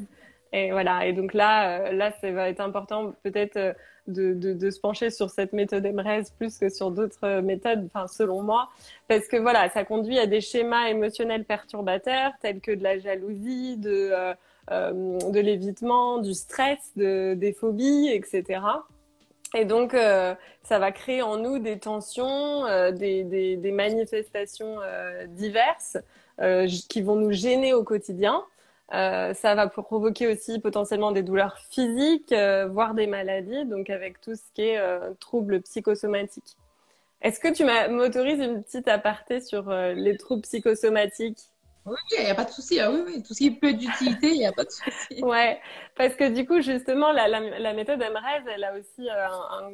Et 0.52 0.72
voilà. 0.72 1.06
Et 1.06 1.14
donc 1.14 1.36
là, 1.36 1.92
là, 1.92 2.12
ça 2.20 2.32
va 2.32 2.50
être 2.50 2.60
important 2.60 3.14
peut-être 3.22 3.76
de, 4.08 4.34
de, 4.34 4.54
de, 4.54 4.70
se 4.72 4.80
pencher 4.80 5.12
sur 5.12 5.30
cette 5.30 5.54
méthode 5.54 5.86
MRES 5.86 6.32
plus 6.40 6.58
que 6.58 6.70
sur 6.70 6.90
d'autres 6.90 7.42
méthodes, 7.42 7.86
enfin 7.86 8.08
selon 8.08 8.42
moi, 8.42 8.70
parce 9.08 9.28
que 9.28 9.38
voilà, 9.38 9.70
ça 9.70 9.84
conduit 9.84 10.18
à 10.18 10.26
des 10.26 10.42
schémas 10.42 10.88
émotionnels 10.88 11.46
perturbateurs 11.46 12.32
tels 12.42 12.62
que 12.62 12.72
de 12.72 12.82
la 12.82 12.98
jalousie, 12.98 13.78
de 13.78 14.34
euh, 14.72 14.94
de 15.32 15.40
l'évitement, 15.40 16.20
du 16.20 16.36
stress, 16.36 16.92
de, 16.96 17.34
des 17.34 17.54
phobies, 17.54 18.10
etc. 18.10 18.62
Et 19.56 19.66
donc, 19.66 19.94
euh, 19.94 20.36
ça 20.64 20.78
va 20.78 20.92
créer 20.92 21.22
en 21.22 21.38
nous 21.38 21.60
des 21.60 21.80
tensions, 21.80 22.66
euh, 22.66 22.92
des, 22.92 23.24
des, 23.24 23.58
des, 23.58 23.72
manifestations 23.72 24.78
diverses 25.30 25.98
qui 26.88 27.02
vont 27.02 27.16
nous 27.16 27.32
gêner 27.32 27.74
au 27.74 27.84
quotidien. 27.84 28.46
Euh, 28.94 29.34
ça 29.34 29.56
va 29.56 29.68
provoquer 29.68 30.28
aussi 30.28 30.60
potentiellement 30.60 31.12
des 31.12 31.22
douleurs 31.22 31.58
physiques, 31.70 32.34
voire 32.70 32.94
des 32.94 33.08
maladies, 33.08 33.66
donc 33.66 33.90
avec 33.90 34.22
tout 34.22 34.36
ce 34.36 34.44
qui 34.54 34.62
est 34.62 34.78
euh, 34.78 35.14
troubles 35.20 35.62
psychosomatiques. 35.62 36.56
Est-ce 37.22 37.40
que 37.40 37.54
tu 37.54 37.66
m'autorises 37.92 38.40
une 38.40 38.64
petite 38.64 38.88
aparté 38.88 39.42
sur 39.42 39.70
les 39.70 40.16
troubles 40.16 40.44
psychosomatiques? 40.44 41.50
Oui, 41.86 41.96
il 42.18 42.24
n'y 42.24 42.30
a 42.30 42.36
pas 42.36 42.44
de 42.44 42.52
souci. 42.52 42.80
Ah 42.80 42.92
oui, 42.92 43.02
oui, 43.06 43.24
tout 43.24 43.34
ce 43.34 43.40
qui 43.40 43.52
peut 43.52 43.74
d'utilité, 43.74 44.28
il 44.28 44.40
n'y 44.40 44.46
a 44.46 44.52
pas 44.52 44.66
de 44.66 44.70
souci. 44.70 44.90
Ouais, 45.24 45.60
parce 45.96 46.16
que 46.16 46.30
du 46.30 46.46
coup, 46.46 46.62
justement, 46.62 47.12
la, 47.12 47.74
méthode 47.74 48.00
MRES, 48.00 48.44
elle 48.54 48.64
a 48.64 48.74
aussi 48.74 49.10
euh, 49.10 49.28
un, 49.28 49.72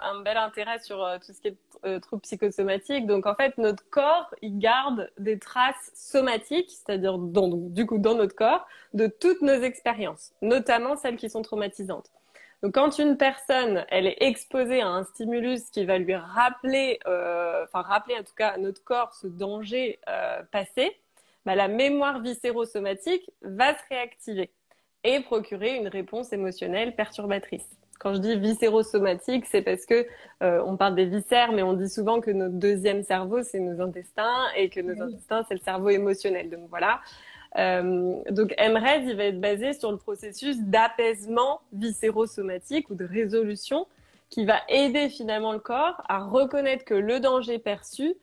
un, 0.00 0.20
bel 0.20 0.36
intérêt 0.36 0.78
sur 0.80 1.02
euh, 1.02 1.18
tout 1.18 1.32
ce 1.32 1.40
qui 1.40 1.48
est 1.48 1.56
euh, 1.84 1.98
troubles 1.98 2.22
psychosomatiques. 2.22 3.06
Donc, 3.06 3.26
en 3.26 3.34
fait, 3.34 3.56
notre 3.58 3.88
corps, 3.90 4.32
il 4.42 4.58
garde 4.58 5.10
des 5.18 5.38
traces 5.38 5.90
somatiques, 5.94 6.70
c'est-à-dire 6.70 7.18
dans, 7.18 7.48
du 7.48 7.86
coup 7.86 7.98
dans 7.98 8.14
notre 8.14 8.34
corps, 8.34 8.66
de 8.92 9.06
toutes 9.06 9.42
nos 9.42 9.60
expériences, 9.62 10.32
notamment 10.42 10.96
celles 10.96 11.16
qui 11.16 11.30
sont 11.30 11.42
traumatisantes. 11.42 12.10
Donc, 12.62 12.74
quand 12.74 12.98
une 12.98 13.16
personne, 13.16 13.84
elle 13.88 14.06
est 14.06 14.16
exposée 14.20 14.82
à 14.82 14.88
un 14.88 15.04
stimulus 15.04 15.70
qui 15.70 15.84
va 15.84 15.98
lui 15.98 16.14
rappeler, 16.14 16.98
enfin 17.04 17.82
rappeler 17.82 18.14
en 18.18 18.24
tout 18.24 18.34
cas 18.36 18.48
à 18.50 18.58
notre 18.58 18.82
corps 18.82 19.14
ce 19.14 19.26
danger 19.26 20.00
passé, 20.52 20.96
bah, 21.46 21.54
la 21.54 21.68
mémoire 21.68 22.20
viscérosomatique 22.20 23.30
va 23.40 23.72
se 23.72 23.82
réactiver 23.88 24.50
et 25.04 25.20
procurer 25.20 25.76
une 25.76 25.86
réponse 25.86 26.32
émotionnelle 26.32 26.96
perturbatrice. 26.96 27.68
Quand 28.00 28.12
je 28.14 28.18
dis 28.18 28.36
viscérosomatique, 28.36 29.46
c'est 29.46 29.62
parce 29.62 29.86
que 29.86 30.06
euh, 30.42 30.60
on 30.66 30.76
parle 30.76 30.96
des 30.96 31.06
viscères, 31.06 31.52
mais 31.52 31.62
on 31.62 31.72
dit 31.72 31.88
souvent 31.88 32.20
que 32.20 32.32
notre 32.32 32.56
deuxième 32.56 33.04
cerveau 33.04 33.42
c'est 33.42 33.60
nos 33.60 33.80
intestins 33.80 34.44
et 34.56 34.68
que 34.68 34.80
nos 34.80 35.00
intestins 35.00 35.44
c'est 35.48 35.54
le 35.54 35.60
cerveau 35.60 35.88
émotionnel. 35.88 36.50
Donc 36.50 36.68
voilà. 36.68 37.00
Euh, 37.56 38.16
donc 38.30 38.52
MRED, 38.58 39.04
il 39.06 39.16
va 39.16 39.24
être 39.24 39.40
basé 39.40 39.72
sur 39.72 39.92
le 39.92 39.98
processus 39.98 40.60
d'apaisement 40.60 41.60
viscérosomatique 41.72 42.90
ou 42.90 42.96
de 42.96 43.04
résolution 43.04 43.86
qui 44.28 44.44
va 44.44 44.58
aider 44.68 45.08
finalement 45.08 45.52
le 45.52 45.60
corps 45.60 46.02
à 46.08 46.18
reconnaître 46.18 46.84
que 46.84 46.94
le 46.94 47.20
danger 47.20 47.60
perçu, 47.60 48.14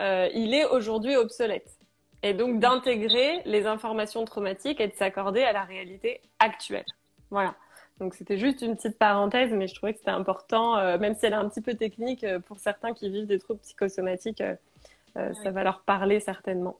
euh, 0.00 0.28
il 0.34 0.52
est 0.52 0.66
aujourd'hui 0.66 1.16
obsolète 1.16 1.78
et 2.22 2.34
donc 2.34 2.60
d'intégrer 2.60 3.42
les 3.44 3.66
informations 3.66 4.24
traumatiques 4.24 4.80
et 4.80 4.88
de 4.88 4.94
s'accorder 4.94 5.42
à 5.42 5.52
la 5.52 5.64
réalité 5.64 6.20
actuelle. 6.38 6.84
Voilà. 7.30 7.54
Donc 7.98 8.14
c'était 8.14 8.38
juste 8.38 8.62
une 8.62 8.76
petite 8.76 8.98
parenthèse, 8.98 9.52
mais 9.52 9.68
je 9.68 9.74
trouvais 9.74 9.92
que 9.92 9.98
c'était 9.98 10.10
important, 10.10 10.76
euh, 10.76 10.98
même 10.98 11.14
si 11.14 11.26
elle 11.26 11.34
est 11.34 11.36
un 11.36 11.48
petit 11.48 11.60
peu 11.60 11.74
technique, 11.74 12.24
euh, 12.24 12.40
pour 12.40 12.58
certains 12.58 12.94
qui 12.94 13.08
vivent 13.08 13.26
des 13.26 13.38
troubles 13.38 13.60
psychosomatiques, 13.60 14.40
euh, 14.40 15.32
ça 15.42 15.50
va 15.50 15.62
leur 15.62 15.82
parler 15.82 16.20
certainement. 16.20 16.78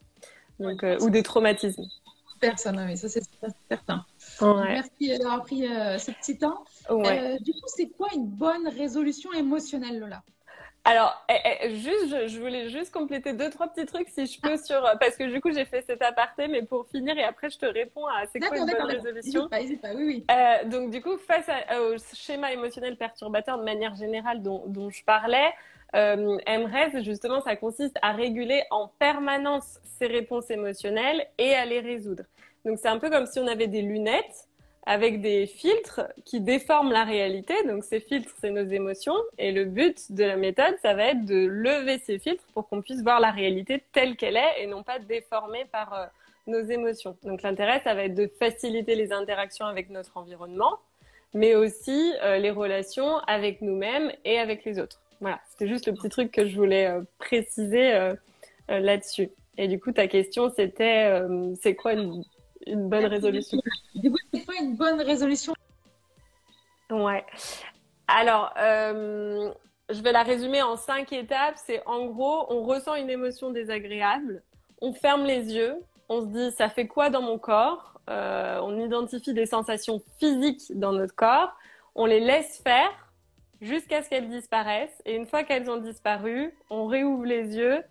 Donc, 0.59 0.85
ou 1.01 1.11
des 1.11 1.23
traumatismes. 1.23 1.85
Personne, 2.41 2.85
oui, 2.89 2.97
ça 2.97 3.09
c'est 3.09 3.23
certain. 3.69 4.05
Merci 4.41 5.17
d'avoir 5.17 5.43
pris 5.43 5.61
ce 5.63 6.11
petit 6.11 6.39
temps. 6.39 6.65
du 6.89 7.53
coup, 7.53 7.67
c'est 7.67 7.89
quoi 7.91 8.09
une 8.15 8.27
bonne 8.27 8.69
résolution 8.69 9.33
émotionnelle, 9.33 10.01
Lola? 10.01 10.23
Alors, 10.85 11.25
eh, 11.29 11.35
eh, 11.61 11.77
juste, 11.77 12.27
je, 12.27 12.41
voulais 12.41 12.69
juste 12.69 12.93
compléter 12.93 13.35
deux, 13.35 13.51
trois 13.51 13.69
petits 13.69 13.87
trucs 13.87 14.09
si 14.09 14.27
je 14.27 14.41
peux 14.41 14.57
sur, 14.57 14.83
parce 14.99 15.17
que 15.17 15.33
du 15.33 15.41
coup, 15.41 15.53
j'ai 15.53 15.65
fait 15.65 15.83
cet 15.83 16.03
aparté, 16.03 16.49
mais 16.49 16.63
pour 16.63 16.89
finir, 16.89 17.17
et 17.17 17.23
après, 17.23 17.51
je 17.51 17.59
te 17.59 17.67
réponds 17.67 18.07
à 18.07 18.27
c'est 18.27 18.41
quoi 18.41 18.57
une 18.57 18.67
bonne 18.67 18.83
résolution. 18.83 19.49
Pas, 19.49 19.59
pas, 19.81 19.95
oui, 19.95 20.05
oui. 20.05 20.25
Euh, 20.31 20.69
donc, 20.69 20.91
du 20.91 21.01
coup, 21.01 21.17
face 21.19 21.49
au 21.81 21.95
schéma 22.15 22.53
émotionnel 22.53 22.97
perturbateur 22.97 23.59
de 23.59 23.65
manière 23.65 23.95
générale 23.95 24.43
dont, 24.43 24.65
dont 24.67 24.91
je 24.91 25.05
parlais, 25.05 25.53
euh, 25.95 26.39
MRES, 26.49 27.05
justement, 27.05 27.41
ça 27.41 27.55
consiste 27.55 27.97
à 28.03 28.13
réguler 28.13 28.65
en 28.71 28.89
permanence 28.99 29.79
ces 29.99 30.09
réponses 30.09 30.51
émotionnelles 30.51 31.27
et 31.39 31.55
à 31.55 31.65
les 31.65 31.79
résoudre. 31.79 32.25
Donc, 32.65 32.79
c'est 32.79 32.89
un 32.89 32.99
peu 32.99 33.09
comme 33.09 33.27
si 33.27 33.39
on 33.39 33.47
avait 33.47 33.69
des 33.69 33.83
lunettes 33.83 34.49
avec 34.85 35.21
des 35.21 35.47
filtres 35.47 36.03
qui 36.25 36.41
déforment 36.41 36.93
la 36.93 37.05
réalité. 37.05 37.55
Donc 37.67 37.85
ces 37.85 38.01
filtres, 38.01 38.33
c'est 38.41 38.51
nos 38.51 38.65
émotions. 38.65 39.15
Et 39.39 39.53
le 39.53 39.65
but 39.65 40.11
de 40.11 40.25
la 40.25 40.37
méthode, 40.37 40.75
ça 40.83 40.95
va 40.95 41.07
être 41.07 41.25
de 41.25 41.47
lever 41.47 41.99
ces 41.99 42.19
filtres 42.19 42.45
pour 42.55 42.69
qu'on 42.69 42.83
puisse 42.83 43.03
voir 43.03 43.21
la 43.21 43.31
réalité 43.31 43.83
telle 43.93 44.17
qu'elle 44.17 44.37
est 44.37 44.61
et 44.63 44.67
non 44.67 44.83
pas 44.83 44.99
déformée 44.99 45.67
par 45.71 45.95
euh, 45.95 46.07
nos 46.47 46.61
émotions. 46.61 47.17
Donc 47.23 47.43
l'intérêt, 47.43 47.81
ça 47.85 47.95
va 47.95 48.05
être 48.05 48.15
de 48.15 48.31
faciliter 48.39 48.95
les 48.95 49.13
interactions 49.13 49.67
avec 49.67 49.91
notre 49.91 50.17
environnement, 50.17 50.79
mais 51.33 51.55
aussi 51.55 52.13
euh, 52.23 52.39
les 52.39 52.51
relations 52.51 53.19
avec 53.29 53.63
nous-mêmes 53.63 54.13
et 54.25 54.39
avec 54.39 54.65
les 54.65 54.81
autres. 54.81 55.01
Voilà, 55.21 55.41
c'était 55.51 55.69
juste 55.69 55.87
le 55.87 55.95
petit 55.95 56.09
truc 56.09 56.33
que 56.33 56.49
je 56.49 56.57
voulais 56.57 56.89
euh, 56.89 57.03
préciser 57.19 58.13
là-dessus. 58.69 59.31
Et 59.59 59.69
du 59.69 59.79
coup, 59.79 59.93
ta 59.93 60.09
question, 60.09 60.51
c'était, 60.57 61.21
c'est 61.61 61.75
quoi 61.75 61.93
une 61.93 62.25
une 62.67 62.89
bonne 62.89 63.07
résolution? 63.07 63.61
Du 63.95 64.11
coup, 64.11 64.19
une 64.61 64.77
bonne 64.77 65.01
résolution 65.01 65.53
Ouais. 66.91 67.25
Alors, 68.07 68.53
euh, 68.59 69.51
je 69.89 70.03
vais 70.03 70.13
la 70.13 70.23
résumer 70.23 70.63
en 70.63 70.77
cinq 70.77 71.13
étapes. 71.13 71.55
C'est 71.57 71.83
en 71.87 72.07
gros, 72.07 72.47
on 72.51 72.63
ressent 72.65 72.95
une 72.95 73.09
émotion 73.09 73.51
désagréable, 73.51 74.43
on 74.81 74.93
ferme 74.93 75.25
les 75.25 75.55
yeux, 75.55 75.77
on 76.09 76.21
se 76.21 76.27
dit 76.27 76.51
ça 76.51 76.69
fait 76.69 76.87
quoi 76.87 77.09
dans 77.09 77.23
mon 77.23 77.39
corps? 77.39 78.01
Euh, 78.11 78.59
On 78.63 78.79
identifie 78.79 79.33
des 79.33 79.47
sensations 79.47 80.03
physiques 80.19 80.79
dans 80.79 80.93
notre 80.93 81.15
corps, 81.15 81.55
on 81.95 82.05
les 82.05 82.21
laisse 82.21 82.61
faire 82.63 82.91
jusqu'à 83.61 84.03
ce 84.03 84.11
qu'elles 84.11 84.29
disparaissent. 84.29 85.01
Et 85.07 85.15
une 85.15 85.27
fois 85.27 85.45
qu'elles 85.45 85.71
ont 85.71 85.79
disparu, 85.79 86.55
on 86.69 86.87
réouvre 86.87 87.25
les 87.25 87.57
yeux 87.57 87.83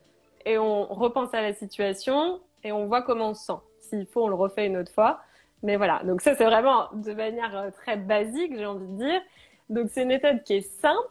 et 0.45 0.57
on 0.57 0.85
repense 0.85 1.33
à 1.33 1.41
la 1.41 1.53
situation 1.53 2.41
et 2.63 2.71
on 2.71 2.85
voit 2.85 3.01
comment 3.01 3.29
on 3.29 3.33
se 3.33 3.45
sent 3.45 3.59
s'il 3.79 4.05
faut, 4.05 4.23
on 4.23 4.27
le 4.27 4.35
refait 4.35 4.67
une 4.67 4.77
autre 4.77 4.91
fois. 4.91 5.21
Mais 5.63 5.75
voilà, 5.75 6.01
donc 6.03 6.21
ça 6.21 6.35
c'est 6.35 6.45
vraiment 6.45 6.87
de 6.93 7.13
manière 7.13 7.55
euh, 7.55 7.69
très 7.71 7.95
basique, 7.95 8.57
j'ai 8.57 8.65
envie 8.65 8.87
de 8.87 8.97
dire. 8.97 9.21
Donc 9.69 9.89
c'est 9.91 10.01
une 10.03 10.07
méthode 10.07 10.43
qui 10.43 10.55
est 10.55 10.81
simple, 10.81 11.07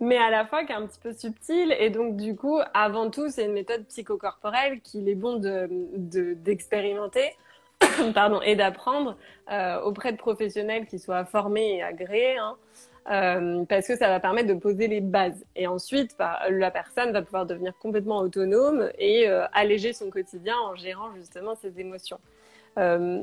mais 0.00 0.16
à 0.16 0.30
la 0.30 0.46
fois 0.46 0.64
qui 0.64 0.72
est 0.72 0.76
un 0.76 0.86
petit 0.86 1.00
peu 1.00 1.12
subtile. 1.12 1.74
Et 1.78 1.90
donc 1.90 2.16
du 2.16 2.34
coup, 2.34 2.58
avant 2.72 3.10
tout, 3.10 3.28
c'est 3.28 3.44
une 3.44 3.52
méthode 3.52 3.84
psychocorporelle 3.86 4.80
qu'il 4.80 5.08
est 5.08 5.14
bon 5.14 5.36
d'expérimenter. 5.36 7.24
De, 7.82 8.12
pardon, 8.12 8.42
et 8.42 8.56
d'apprendre 8.56 9.16
euh, 9.50 9.80
auprès 9.80 10.12
de 10.12 10.18
professionnels 10.18 10.86
qui 10.86 10.98
soient 10.98 11.24
formés 11.24 11.76
et 11.76 11.82
agréés, 11.82 12.36
hein, 12.36 12.56
euh, 13.10 13.64
parce 13.64 13.86
que 13.86 13.96
ça 13.96 14.08
va 14.08 14.20
permettre 14.20 14.48
de 14.48 14.54
poser 14.54 14.86
les 14.86 15.00
bases. 15.00 15.46
Et 15.56 15.66
ensuite, 15.66 16.14
bah, 16.18 16.40
la 16.50 16.70
personne 16.70 17.10
va 17.12 17.22
pouvoir 17.22 17.46
devenir 17.46 17.72
complètement 17.78 18.18
autonome 18.18 18.90
et 18.98 19.28
alléger 19.28 19.94
son 19.94 20.10
quotidien 20.10 20.56
en 20.58 20.74
gérant 20.74 21.14
justement 21.14 21.54
ses 21.54 21.80
émotions. 21.80 22.18
Euh, 22.78 23.20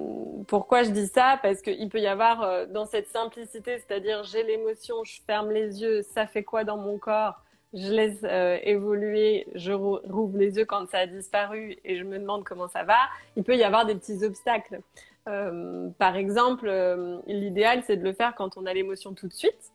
pourquoi 0.48 0.84
je 0.84 0.92
dis 0.92 1.08
ça? 1.08 1.40
Parce 1.42 1.62
qu'il 1.62 1.90
peut 1.90 2.00
y 2.00 2.08
avoir 2.08 2.42
euh, 2.42 2.66
dans 2.66 2.86
cette 2.86 3.08
simplicité, 3.08 3.80
c'est-à-dire 3.80 4.24
j'ai 4.24 4.44
l'émotion, 4.44 5.04
je 5.04 5.22
ferme 5.26 5.52
les 5.52 5.82
yeux, 5.82 6.02
ça 6.02 6.28
fait 6.28 6.44
quoi 6.44 6.64
dans 6.64 6.78
mon 6.78 6.98
corps? 6.98 7.42
Je 7.74 7.92
laisse 7.92 8.20
euh, 8.24 8.58
évoluer, 8.64 9.48
je 9.56 9.72
rouvre 9.74 10.38
les 10.38 10.58
yeux 10.58 10.66
quand 10.66 10.90
ça 10.90 11.00
a 11.00 11.08
disparu 11.08 11.78
et 11.84 11.98
je 11.98 12.04
me 12.04 12.18
demande 12.18 12.44
comment 12.44 12.68
ça 12.68 12.84
va. 12.84 12.98
Il 13.36 13.44
peut 13.44 13.58
y 13.58 13.64
avoir 13.64 13.86
des 13.86 13.96
petits 13.96 14.24
obstacles. 14.24 14.82
Par 16.00 16.16
exemple, 16.16 16.72
l'idéal, 17.28 17.84
c'est 17.86 17.98
de 17.98 18.04
le 18.06 18.14
faire 18.14 18.34
quand 18.34 18.56
on 18.56 18.66
a 18.66 18.74
l'émotion 18.74 19.14
tout 19.14 19.28
de 19.28 19.34
suite. 19.34 19.74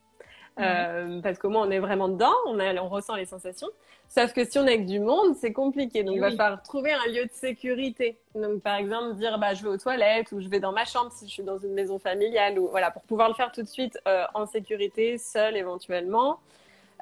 Euh, 0.61 1.21
parce 1.23 1.39
qu'au 1.39 1.49
moins 1.49 1.67
on 1.67 1.71
est 1.71 1.79
vraiment 1.79 2.09
dedans, 2.09 2.35
on, 2.47 2.59
a, 2.59 2.75
on 2.75 2.89
ressent 2.89 3.17
les 3.17 3.25
sensations. 3.25 3.69
Sauf 4.09 4.35
que 4.35 4.45
si 4.45 4.59
on 4.59 4.67
est 4.67 4.75
avec 4.75 4.85
du 4.85 5.01
monde, 5.01 5.35
c'est 5.37 5.55
compliqué. 5.55 6.05
Donc, 6.05 6.15
il 6.17 6.21
va 6.21 6.31
falloir 6.33 6.63
trouver 6.63 6.93
un 6.93 7.11
lieu 7.11 7.25
de 7.25 7.33
sécurité. 7.33 8.19
Donc, 8.35 8.61
par 8.61 8.75
exemple, 8.75 9.15
dire, 9.15 9.39
bah, 9.39 9.55
je 9.55 9.63
vais 9.63 9.71
aux 9.71 9.79
toilettes 9.79 10.33
ou 10.33 10.41
je 10.41 10.49
vais 10.49 10.61
dans 10.61 10.73
ma 10.73 10.85
chambre 10.85 11.11
si 11.11 11.27
je 11.27 11.33
suis 11.33 11.43
dans 11.43 11.57
une 11.57 11.73
maison 11.73 11.99
familiale 11.99 12.59
ou 12.59 12.69
voilà, 12.69 12.91
pour 12.91 13.03
pouvoir 13.05 13.29
le 13.29 13.35
faire 13.35 13.51
tout 13.53 13.63
de 13.63 13.69
suite 13.69 13.99
euh, 14.07 14.25
en 14.35 14.45
sécurité, 14.45 15.17
seul 15.17 15.57
éventuellement. 15.57 16.41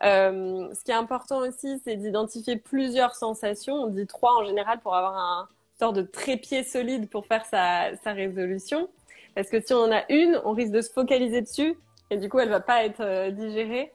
Euh, 0.04 0.72
ce 0.72 0.84
qui 0.84 0.92
est 0.92 0.94
important 0.94 1.38
aussi, 1.38 1.80
c'est 1.82 1.96
d'identifier 1.96 2.56
plusieurs 2.56 3.16
sensations. 3.16 3.74
On 3.74 3.88
dit 3.88 4.06
trois 4.06 4.36
en 4.36 4.44
général 4.44 4.78
pour 4.78 4.94
avoir 4.94 5.16
un, 5.16 5.48
sorte 5.80 5.96
de 5.96 6.02
trépied 6.02 6.62
solide 6.62 7.08
pour 7.08 7.26
faire 7.26 7.44
sa, 7.46 7.96
sa 8.04 8.12
résolution. 8.12 8.88
Parce 9.34 9.48
que 9.48 9.60
si 9.60 9.72
on 9.72 9.80
en 9.80 9.92
a 9.92 10.02
une, 10.10 10.40
on 10.44 10.52
risque 10.52 10.72
de 10.72 10.80
se 10.80 10.92
focaliser 10.92 11.40
dessus 11.40 11.76
et 12.10 12.16
du 12.16 12.28
coup, 12.28 12.38
elle 12.40 12.48
va 12.48 12.60
pas 12.60 12.84
être 12.84 13.00
euh, 13.00 13.30
digérée 13.30 13.92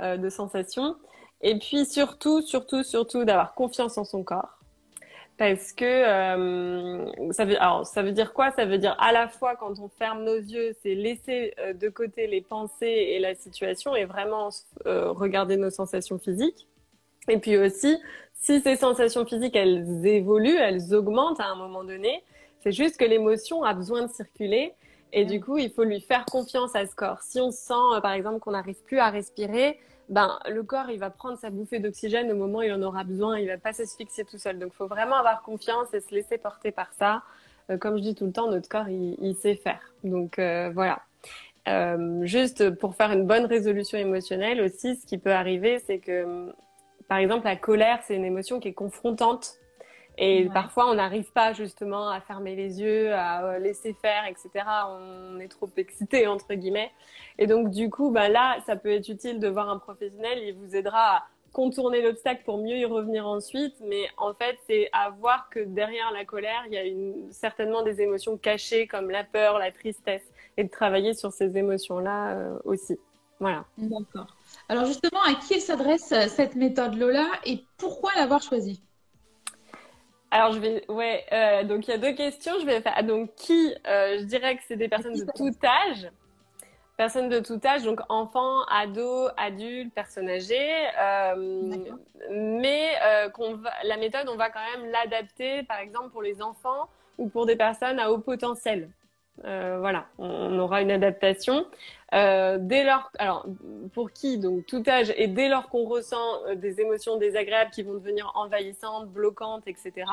euh, 0.00 0.16
de 0.16 0.28
sensations. 0.28 0.96
Et 1.40 1.58
puis 1.58 1.84
surtout, 1.86 2.42
surtout, 2.42 2.82
surtout 2.82 3.24
d'avoir 3.24 3.54
confiance 3.54 3.98
en 3.98 4.04
son 4.04 4.22
corps. 4.24 4.58
parce 5.36 5.72
que 5.72 5.84
euh, 5.84 7.32
ça 7.32 7.44
veut 7.44 7.60
alors 7.60 7.86
ça 7.86 8.02
veut 8.02 8.12
dire 8.12 8.32
quoi? 8.32 8.52
Ça 8.52 8.64
veut 8.66 8.78
dire 8.78 8.96
à 9.00 9.12
la 9.12 9.28
fois 9.28 9.56
quand 9.56 9.78
on 9.80 9.88
ferme 9.88 10.22
nos 10.24 10.36
yeux, 10.36 10.72
c'est 10.82 10.94
laisser 10.94 11.54
euh, 11.58 11.72
de 11.72 11.88
côté 11.88 12.26
les 12.28 12.40
pensées 12.40 12.86
et 12.86 13.18
la 13.18 13.34
situation 13.34 13.96
et 13.96 14.04
vraiment 14.04 14.50
euh, 14.86 15.10
regarder 15.10 15.56
nos 15.56 15.70
sensations 15.70 16.18
physiques. 16.18 16.68
Et 17.28 17.38
puis 17.38 17.56
aussi, 17.58 17.98
si 18.34 18.60
ces 18.60 18.76
sensations 18.76 19.26
physiques 19.26 19.56
elles 19.56 20.06
évoluent, 20.06 20.56
elles 20.56 20.94
augmentent 20.94 21.40
à 21.40 21.46
un 21.46 21.56
moment 21.56 21.82
donné, 21.82 22.22
c'est 22.62 22.72
juste 22.72 22.96
que 22.96 23.04
l'émotion 23.04 23.64
a 23.64 23.74
besoin 23.74 24.02
de 24.06 24.12
circuler 24.12 24.72
et 25.14 25.24
du 25.24 25.40
coup 25.40 25.56
il 25.56 25.70
faut 25.70 25.84
lui 25.84 26.00
faire 26.00 26.26
confiance 26.26 26.76
à 26.76 26.86
ce 26.86 26.94
corps. 26.94 27.22
Si 27.22 27.40
on 27.40 27.50
sent 27.50 28.00
par 28.02 28.12
exemple 28.12 28.40
qu'on 28.40 28.50
n'arrive 28.50 28.82
plus 28.84 28.98
à 28.98 29.08
respirer, 29.08 29.78
ben, 30.08 30.38
le 30.50 30.62
corps, 30.62 30.90
il 30.90 30.98
va 30.98 31.10
prendre 31.10 31.38
sa 31.38 31.50
bouffée 31.50 31.78
d'oxygène 31.78 32.30
au 32.30 32.34
moment 32.34 32.58
où 32.58 32.62
il 32.62 32.72
en 32.72 32.82
aura 32.82 33.04
besoin. 33.04 33.38
Il 33.38 33.48
va 33.48 33.56
pas 33.56 33.72
s'asphyxier 33.72 34.24
tout 34.24 34.38
seul. 34.38 34.58
Donc, 34.58 34.72
il 34.74 34.76
faut 34.76 34.86
vraiment 34.86 35.16
avoir 35.16 35.42
confiance 35.42 35.94
et 35.94 36.00
se 36.00 36.14
laisser 36.14 36.36
porter 36.36 36.72
par 36.72 36.92
ça. 36.92 37.22
Euh, 37.70 37.78
comme 37.78 37.96
je 37.96 38.02
dis 38.02 38.14
tout 38.14 38.26
le 38.26 38.32
temps, 38.32 38.50
notre 38.50 38.68
corps, 38.68 38.88
il, 38.88 39.34
sait 39.36 39.54
faire. 39.54 39.80
Donc, 40.02 40.38
euh, 40.38 40.70
voilà. 40.74 41.00
Euh, 41.68 42.24
juste 42.24 42.70
pour 42.78 42.94
faire 42.94 43.12
une 43.12 43.26
bonne 43.26 43.46
résolution 43.46 43.96
émotionnelle 43.96 44.60
aussi, 44.60 44.96
ce 44.96 45.06
qui 45.06 45.16
peut 45.16 45.32
arriver, 45.32 45.78
c'est 45.86 45.98
que, 45.98 46.52
par 47.08 47.16
exemple, 47.18 47.46
la 47.46 47.56
colère, 47.56 48.00
c'est 48.02 48.16
une 48.16 48.26
émotion 48.26 48.60
qui 48.60 48.68
est 48.68 48.74
confrontante 48.74 49.54
et 50.16 50.48
parfois, 50.52 50.88
on 50.90 50.94
n'arrive 50.94 51.32
pas 51.32 51.52
justement 51.52 52.08
à 52.08 52.20
fermer 52.20 52.54
les 52.54 52.80
yeux, 52.80 53.12
à 53.12 53.44
euh, 53.44 53.58
laisser 53.58 53.94
faire, 53.94 54.24
etc. 54.26 54.64
On 54.88 55.40
est 55.40 55.48
trop 55.48 55.68
excité, 55.76 56.26
entre 56.26 56.54
guillemets. 56.54 56.92
Et 57.38 57.46
donc, 57.46 57.70
du 57.70 57.90
coup, 57.90 58.10
bah, 58.10 58.28
là, 58.28 58.58
ça 58.66 58.76
peut 58.76 58.92
être 58.92 59.08
utile 59.08 59.40
de 59.40 59.48
voir 59.48 59.68
un 59.68 59.78
professionnel. 59.78 60.38
Il 60.44 60.54
vous 60.54 60.76
aidera 60.76 61.16
à 61.16 61.22
contourner 61.52 62.00
l'obstacle 62.00 62.42
pour 62.44 62.58
mieux 62.58 62.76
y 62.76 62.84
revenir 62.84 63.26
ensuite. 63.26 63.74
Mais 63.80 64.06
en 64.16 64.34
fait, 64.34 64.56
c'est 64.68 64.88
à 64.92 65.10
voir 65.10 65.48
que 65.50 65.60
derrière 65.60 66.12
la 66.12 66.24
colère, 66.24 66.62
il 66.66 66.74
y 66.74 66.78
a 66.78 66.84
une, 66.84 67.32
certainement 67.32 67.82
des 67.82 68.00
émotions 68.00 68.36
cachées 68.36 68.86
comme 68.86 69.10
la 69.10 69.24
peur, 69.24 69.58
la 69.58 69.72
tristesse. 69.72 70.22
Et 70.56 70.62
de 70.62 70.70
travailler 70.70 71.14
sur 71.14 71.32
ces 71.32 71.58
émotions-là 71.58 72.36
euh, 72.36 72.58
aussi. 72.64 72.96
Voilà. 73.40 73.64
D'accord. 73.76 74.28
Alors 74.68 74.84
justement, 74.84 75.20
à 75.26 75.34
qui 75.34 75.60
s'adresse 75.60 76.12
euh, 76.12 76.28
cette 76.28 76.54
méthode 76.54 76.94
Lola 76.94 77.26
et 77.44 77.64
pourquoi 77.76 78.12
l'avoir 78.14 78.40
choisie? 78.40 78.80
Alors 80.34 80.52
je 80.52 80.58
vais, 80.58 80.84
ouais, 80.90 81.24
euh, 81.30 81.62
donc 81.62 81.86
il 81.86 81.92
y 81.92 81.94
a 81.94 81.98
deux 81.98 82.12
questions. 82.12 82.54
Je 82.58 82.66
vais 82.66 82.80
faire. 82.80 83.04
Donc 83.04 83.32
qui 83.36 83.72
euh, 83.86 84.18
Je 84.18 84.24
dirais 84.24 84.56
que 84.56 84.62
c'est 84.66 84.74
des 84.76 84.88
personnes 84.88 85.14
de 85.14 85.26
tout 85.32 85.52
âge. 85.64 86.10
Personnes 86.96 87.28
de 87.28 87.38
tout 87.38 87.60
âge, 87.64 87.84
donc 87.84 88.00
enfants, 88.08 88.64
ados, 88.68 89.30
adultes, 89.36 89.94
personnes 89.94 90.28
âgées. 90.28 90.88
Euh, 91.00 91.76
mais 92.32 92.94
va, 92.98 93.70
la 93.84 93.96
méthode, 93.96 94.28
on 94.28 94.34
va 94.34 94.50
quand 94.50 94.60
même 94.76 94.90
l'adapter, 94.90 95.62
par 95.62 95.78
exemple 95.78 96.10
pour 96.10 96.22
les 96.22 96.42
enfants 96.42 96.88
ou 97.16 97.28
pour 97.28 97.46
des 97.46 97.56
personnes 97.56 98.00
à 98.00 98.10
haut 98.10 98.18
potentiel. 98.18 98.90
Voilà, 99.38 100.06
on, 100.18 100.58
aura 100.58 100.82
une 100.82 100.90
adaptation. 100.90 101.64
Euh, 102.14 102.58
dès 102.60 102.84
lors, 102.84 103.10
alors 103.18 103.44
pour 103.92 104.12
qui 104.12 104.38
donc 104.38 104.66
tout 104.66 104.82
âge 104.86 105.12
et 105.16 105.26
dès 105.26 105.48
lors 105.48 105.68
qu'on 105.68 105.84
ressent 105.84 106.44
euh, 106.46 106.54
des 106.54 106.80
émotions 106.80 107.16
désagréables 107.16 107.72
qui 107.72 107.82
vont 107.82 107.94
devenir 107.94 108.30
envahissantes, 108.36 109.08
bloquantes, 109.08 109.66
etc. 109.66 110.06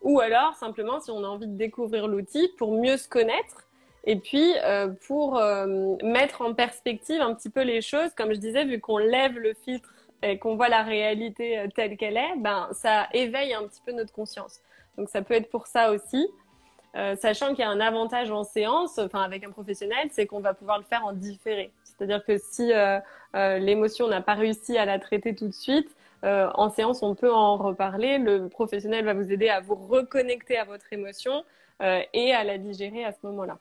Ou 0.00 0.20
alors 0.20 0.54
simplement 0.54 1.00
si 1.00 1.10
on 1.10 1.22
a 1.24 1.26
envie 1.28 1.48
de 1.48 1.56
découvrir 1.56 2.08
l'outil 2.08 2.48
pour 2.56 2.72
mieux 2.72 2.96
se 2.96 3.08
connaître 3.08 3.68
et 4.04 4.16
puis 4.16 4.54
pour 5.06 5.40
mettre 6.02 6.42
en 6.42 6.54
perspective 6.54 7.20
un 7.20 7.34
petit 7.34 7.50
peu 7.50 7.62
les 7.62 7.80
choses, 7.82 8.10
comme 8.16 8.32
je 8.34 8.40
disais, 8.40 8.64
vu 8.64 8.80
qu'on 8.80 8.98
lève 8.98 9.38
le 9.38 9.54
filtre 9.54 9.94
et 10.24 10.38
qu'on 10.40 10.56
voit 10.56 10.68
la 10.68 10.82
réalité 10.82 11.64
telle 11.76 11.96
qu'elle 11.96 12.16
est, 12.16 12.36
ben 12.38 12.68
ça 12.72 13.06
éveille 13.12 13.54
un 13.54 13.62
petit 13.62 13.80
peu 13.86 13.92
notre 13.92 14.12
conscience. 14.12 14.58
Donc 14.98 15.08
ça 15.08 15.22
peut 15.22 15.34
être 15.34 15.50
pour 15.50 15.68
ça 15.68 15.92
aussi. 15.92 16.26
Euh, 16.94 17.16
sachant 17.16 17.48
qu'il 17.50 17.60
y 17.60 17.62
a 17.62 17.70
un 17.70 17.80
avantage 17.80 18.30
en 18.30 18.44
séance, 18.44 18.98
enfin 18.98 19.22
avec 19.22 19.44
un 19.44 19.50
professionnel, 19.50 20.08
c'est 20.10 20.26
qu'on 20.26 20.40
va 20.40 20.52
pouvoir 20.52 20.78
le 20.78 20.84
faire 20.84 21.04
en 21.06 21.12
différé. 21.12 21.72
C'est-à-dire 21.84 22.24
que 22.24 22.36
si 22.36 22.72
euh, 22.72 22.98
euh, 23.34 23.58
l'émotion 23.58 24.08
n'a 24.08 24.20
pas 24.20 24.34
réussi 24.34 24.76
à 24.76 24.84
la 24.84 24.98
traiter 24.98 25.34
tout 25.34 25.48
de 25.48 25.54
suite, 25.54 25.88
en 26.24 26.70
séance 26.70 27.02
on 27.02 27.16
peut 27.16 27.32
en 27.32 27.56
reparler. 27.56 28.18
Le 28.18 28.48
professionnel 28.48 29.04
va 29.04 29.12
vous 29.12 29.32
aider 29.32 29.48
à 29.48 29.58
vous 29.58 29.74
reconnecter 29.74 30.56
à 30.56 30.62
votre 30.62 30.92
émotion 30.92 31.42
et 31.80 32.32
à 32.32 32.44
la 32.44 32.58
digérer 32.58 33.04
à 33.04 33.10
ce 33.10 33.18
moment-là. 33.26 33.58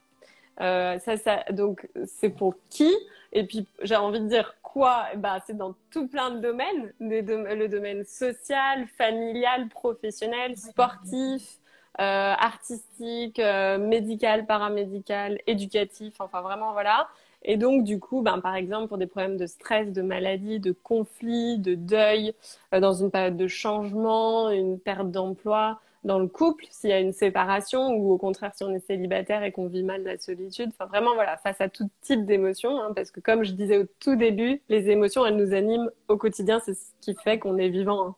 ça, 1.00 1.18
ça, 1.18 1.44
donc 1.50 1.88
c'est 2.06 2.30
pour 2.30 2.54
qui? 2.70 2.94
Et 3.34 3.48
puis 3.48 3.66
j'ai 3.82 3.96
envie 3.96 4.20
de 4.20 4.28
dire 4.28 4.58
quoi? 4.62 5.06
Bah, 5.16 5.40
c'est 5.48 5.58
dans 5.58 5.74
tout 5.90 6.08
plein 6.08 6.30
de 6.30 6.38
domaines, 6.38 6.94
le 7.00 7.66
domaine 7.66 8.06
social, 8.06 8.86
familial, 8.96 9.68
professionnel, 9.68 10.56
sportif. 10.56 11.61
Euh, 12.00 12.34
artistique, 12.38 13.38
euh, 13.40 13.78
médical, 13.78 14.46
paramédical, 14.46 15.40
éducatif, 15.46 16.22
enfin 16.22 16.42
vraiment 16.42 16.72
voilà. 16.72 17.10
Et 17.44 17.58
donc, 17.58 17.84
du 17.84 18.00
coup, 18.00 18.22
ben, 18.22 18.40
par 18.40 18.56
exemple, 18.56 18.88
pour 18.88 18.98
des 18.98 19.08
problèmes 19.08 19.36
de 19.36 19.46
stress, 19.46 19.92
de 19.92 20.02
maladie, 20.02 20.60
de 20.60 20.72
conflit, 20.72 21.58
de 21.60 21.76
deuil, 21.76 22.34
euh, 22.74 22.80
dans 22.80 22.94
une 22.94 23.12
période 23.12 23.36
de 23.36 23.48
changement, 23.48 24.50
une 24.52 24.80
perte 24.80 25.12
d'emploi, 25.12 25.82
dans 26.06 26.18
le 26.18 26.28
couple, 26.28 26.66
s'il 26.70 26.92
y 26.92 26.94
a 26.94 27.00
une 27.00 27.12
séparation, 27.12 27.90
ou 27.96 28.14
au 28.14 28.18
contraire, 28.18 28.54
si 28.56 28.64
on 28.64 28.74
est 28.74 28.80
célibataire 28.80 29.44
et 29.44 29.52
qu'on 29.52 29.68
vit 29.68 29.84
mal 29.84 30.04
la 30.04 30.18
solitude, 30.18 30.70
enfin 30.70 30.86
vraiment, 30.86 31.14
voilà, 31.14 31.36
face 31.38 31.60
à 31.60 31.68
tout 31.68 31.90
type 32.02 32.26
d'émotions, 32.26 32.82
hein, 32.82 32.94
parce 32.96 33.12
que 33.12 33.20
comme 33.20 33.44
je 33.44 33.52
disais 33.52 33.78
au 33.78 33.86
tout 34.00 34.16
début, 34.16 34.62
les 34.70 34.90
émotions, 34.90 35.26
elles 35.26 35.36
nous 35.36 35.54
animent 35.54 35.90
au 36.08 36.16
quotidien, 36.18 36.62
c'est 36.64 36.74
ce 36.74 36.92
qui 37.02 37.16
fait 37.16 37.38
qu'on 37.38 37.58
est 37.58 37.70
vivant. 37.70 38.08
Hein. 38.08 38.16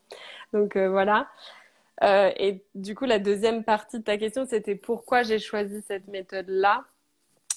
Donc 0.53 0.77
voilà. 0.77 1.27
Euh, 2.03 2.31
et 2.37 2.63
du 2.75 2.95
coup, 2.95 3.05
la 3.05 3.19
deuxième 3.19 3.63
partie 3.63 3.99
de 3.99 4.03
ta 4.03 4.17
question, 4.17 4.45
c'était 4.45 4.75
pourquoi 4.75 5.23
j'ai 5.23 5.39
choisi 5.39 5.81
cette 5.87 6.07
méthode-là? 6.07 6.83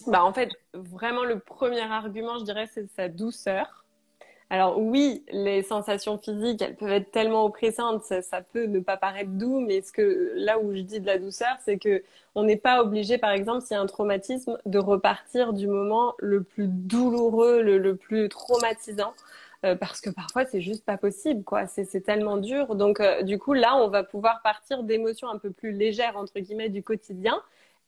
Bah, 0.06 0.24
en 0.24 0.32
fait, 0.32 0.50
vraiment, 0.74 1.24
le 1.24 1.38
premier 1.38 1.80
argument, 1.80 2.38
je 2.38 2.44
dirais, 2.44 2.68
c'est 2.72 2.88
sa 2.94 3.08
douceur. 3.08 3.84
Alors 4.48 4.78
oui, 4.78 5.24
les 5.32 5.64
sensations 5.64 6.18
physiques, 6.18 6.62
elles 6.62 6.76
peuvent 6.76 6.92
être 6.92 7.10
tellement 7.10 7.44
oppressantes, 7.44 8.04
ça, 8.04 8.42
peut 8.42 8.66
ne 8.66 8.78
pas 8.78 8.96
paraître 8.96 9.30
doux, 9.30 9.58
mais 9.58 9.82
ce 9.82 9.90
que 9.90 10.34
là 10.36 10.60
où 10.60 10.72
je 10.72 10.82
dis 10.82 11.00
de 11.00 11.06
la 11.06 11.18
douceur, 11.18 11.56
c'est 11.64 11.78
que 11.78 12.04
on 12.36 12.44
n'est 12.44 12.56
pas 12.56 12.80
obligé, 12.80 13.18
par 13.18 13.32
exemple, 13.32 13.62
s'il 13.62 13.74
y 13.74 13.78
a 13.78 13.80
un 13.80 13.86
traumatisme, 13.86 14.56
de 14.64 14.78
repartir 14.78 15.52
du 15.52 15.66
moment 15.66 16.14
le 16.18 16.44
plus 16.44 16.68
douloureux, 16.68 17.60
le 17.60 17.96
plus 17.96 18.28
traumatisant. 18.28 19.14
Euh, 19.64 19.74
parce 19.74 20.00
que 20.00 20.10
parfois 20.10 20.44
c'est 20.44 20.60
juste 20.60 20.84
pas 20.84 20.96
possible, 20.96 21.42
quoi. 21.44 21.66
C'est 21.66 22.00
tellement 22.02 22.36
dur. 22.36 22.74
Donc 22.74 23.00
euh, 23.00 23.22
du 23.22 23.38
coup 23.38 23.54
là, 23.54 23.76
on 23.76 23.88
va 23.88 24.04
pouvoir 24.04 24.42
partir 24.42 24.82
d'émotions 24.82 25.28
un 25.28 25.38
peu 25.38 25.50
plus 25.50 25.72
légères 25.72 26.16
entre 26.16 26.38
guillemets 26.40 26.68
du 26.68 26.82
quotidien 26.82 27.40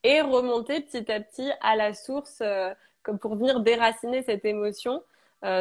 et 0.05 0.21
remonter 0.21 0.81
petit 0.81 1.11
à 1.11 1.21
petit 1.21 1.51
à 1.61 1.77
la 1.77 1.95
source 1.95 2.39
euh, 2.43 2.73
comme 3.03 3.19
pour 3.19 3.37
venir 3.37 3.61
déraciner 3.61 4.23
cette 4.23 4.45
émotion. 4.45 5.03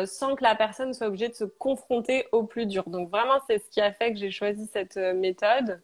sans 0.05 0.35
que 0.35 0.43
la 0.43 0.55
personne 0.55 0.93
soit 0.93 1.07
obligée 1.07 1.29
de 1.29 1.35
se 1.35 1.45
confronter 1.45 2.25
au 2.31 2.43
plus 2.43 2.65
dur. 2.65 2.83
Donc 2.89 3.09
vraiment, 3.09 3.39
c'est 3.47 3.59
ce 3.59 3.69
qui 3.69 3.81
a 3.81 3.91
fait 3.93 4.11
que 4.11 4.17
j'ai 4.19 4.31
choisi 4.31 4.67
cette 4.73 4.97
méthode. 4.97 5.81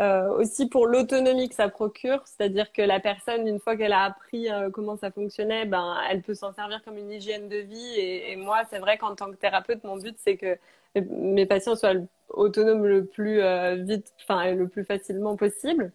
Euh, 0.00 0.28
aussi 0.30 0.68
pour 0.68 0.88
l'autonomie 0.88 1.48
que 1.48 1.54
ça 1.54 1.68
procure, 1.68 2.20
c'est-à-dire 2.26 2.72
que 2.72 2.82
la 2.82 2.98
personne, 2.98 3.46
une 3.46 3.60
fois 3.60 3.76
qu'elle 3.76 3.92
a 3.92 4.02
appris 4.02 4.50
euh, 4.50 4.68
comment 4.68 4.96
ça 4.96 5.12
fonctionnait, 5.12 5.66
ben, 5.66 5.96
elle 6.10 6.20
peut 6.22 6.34
s'en 6.34 6.52
servir 6.52 6.82
comme 6.82 6.98
une 6.98 7.12
hygiène 7.12 7.48
de 7.48 7.58
vie. 7.58 7.94
Et, 7.96 8.32
et 8.32 8.36
moi, 8.36 8.62
c'est 8.70 8.80
vrai 8.80 8.98
qu'en 8.98 9.14
tant 9.14 9.30
que 9.30 9.36
thérapeute, 9.36 9.84
mon 9.84 9.96
but, 9.96 10.16
c'est 10.18 10.36
que 10.36 10.58
mes 10.96 11.46
patients 11.46 11.76
soient 11.76 11.94
autonomes 12.28 12.86
le 12.86 13.04
plus 13.06 13.40
euh, 13.40 13.76
vite, 13.76 14.12
enfin 14.22 14.52
le 14.52 14.68
plus 14.68 14.84
facilement 14.84 15.36
possible. 15.36 15.92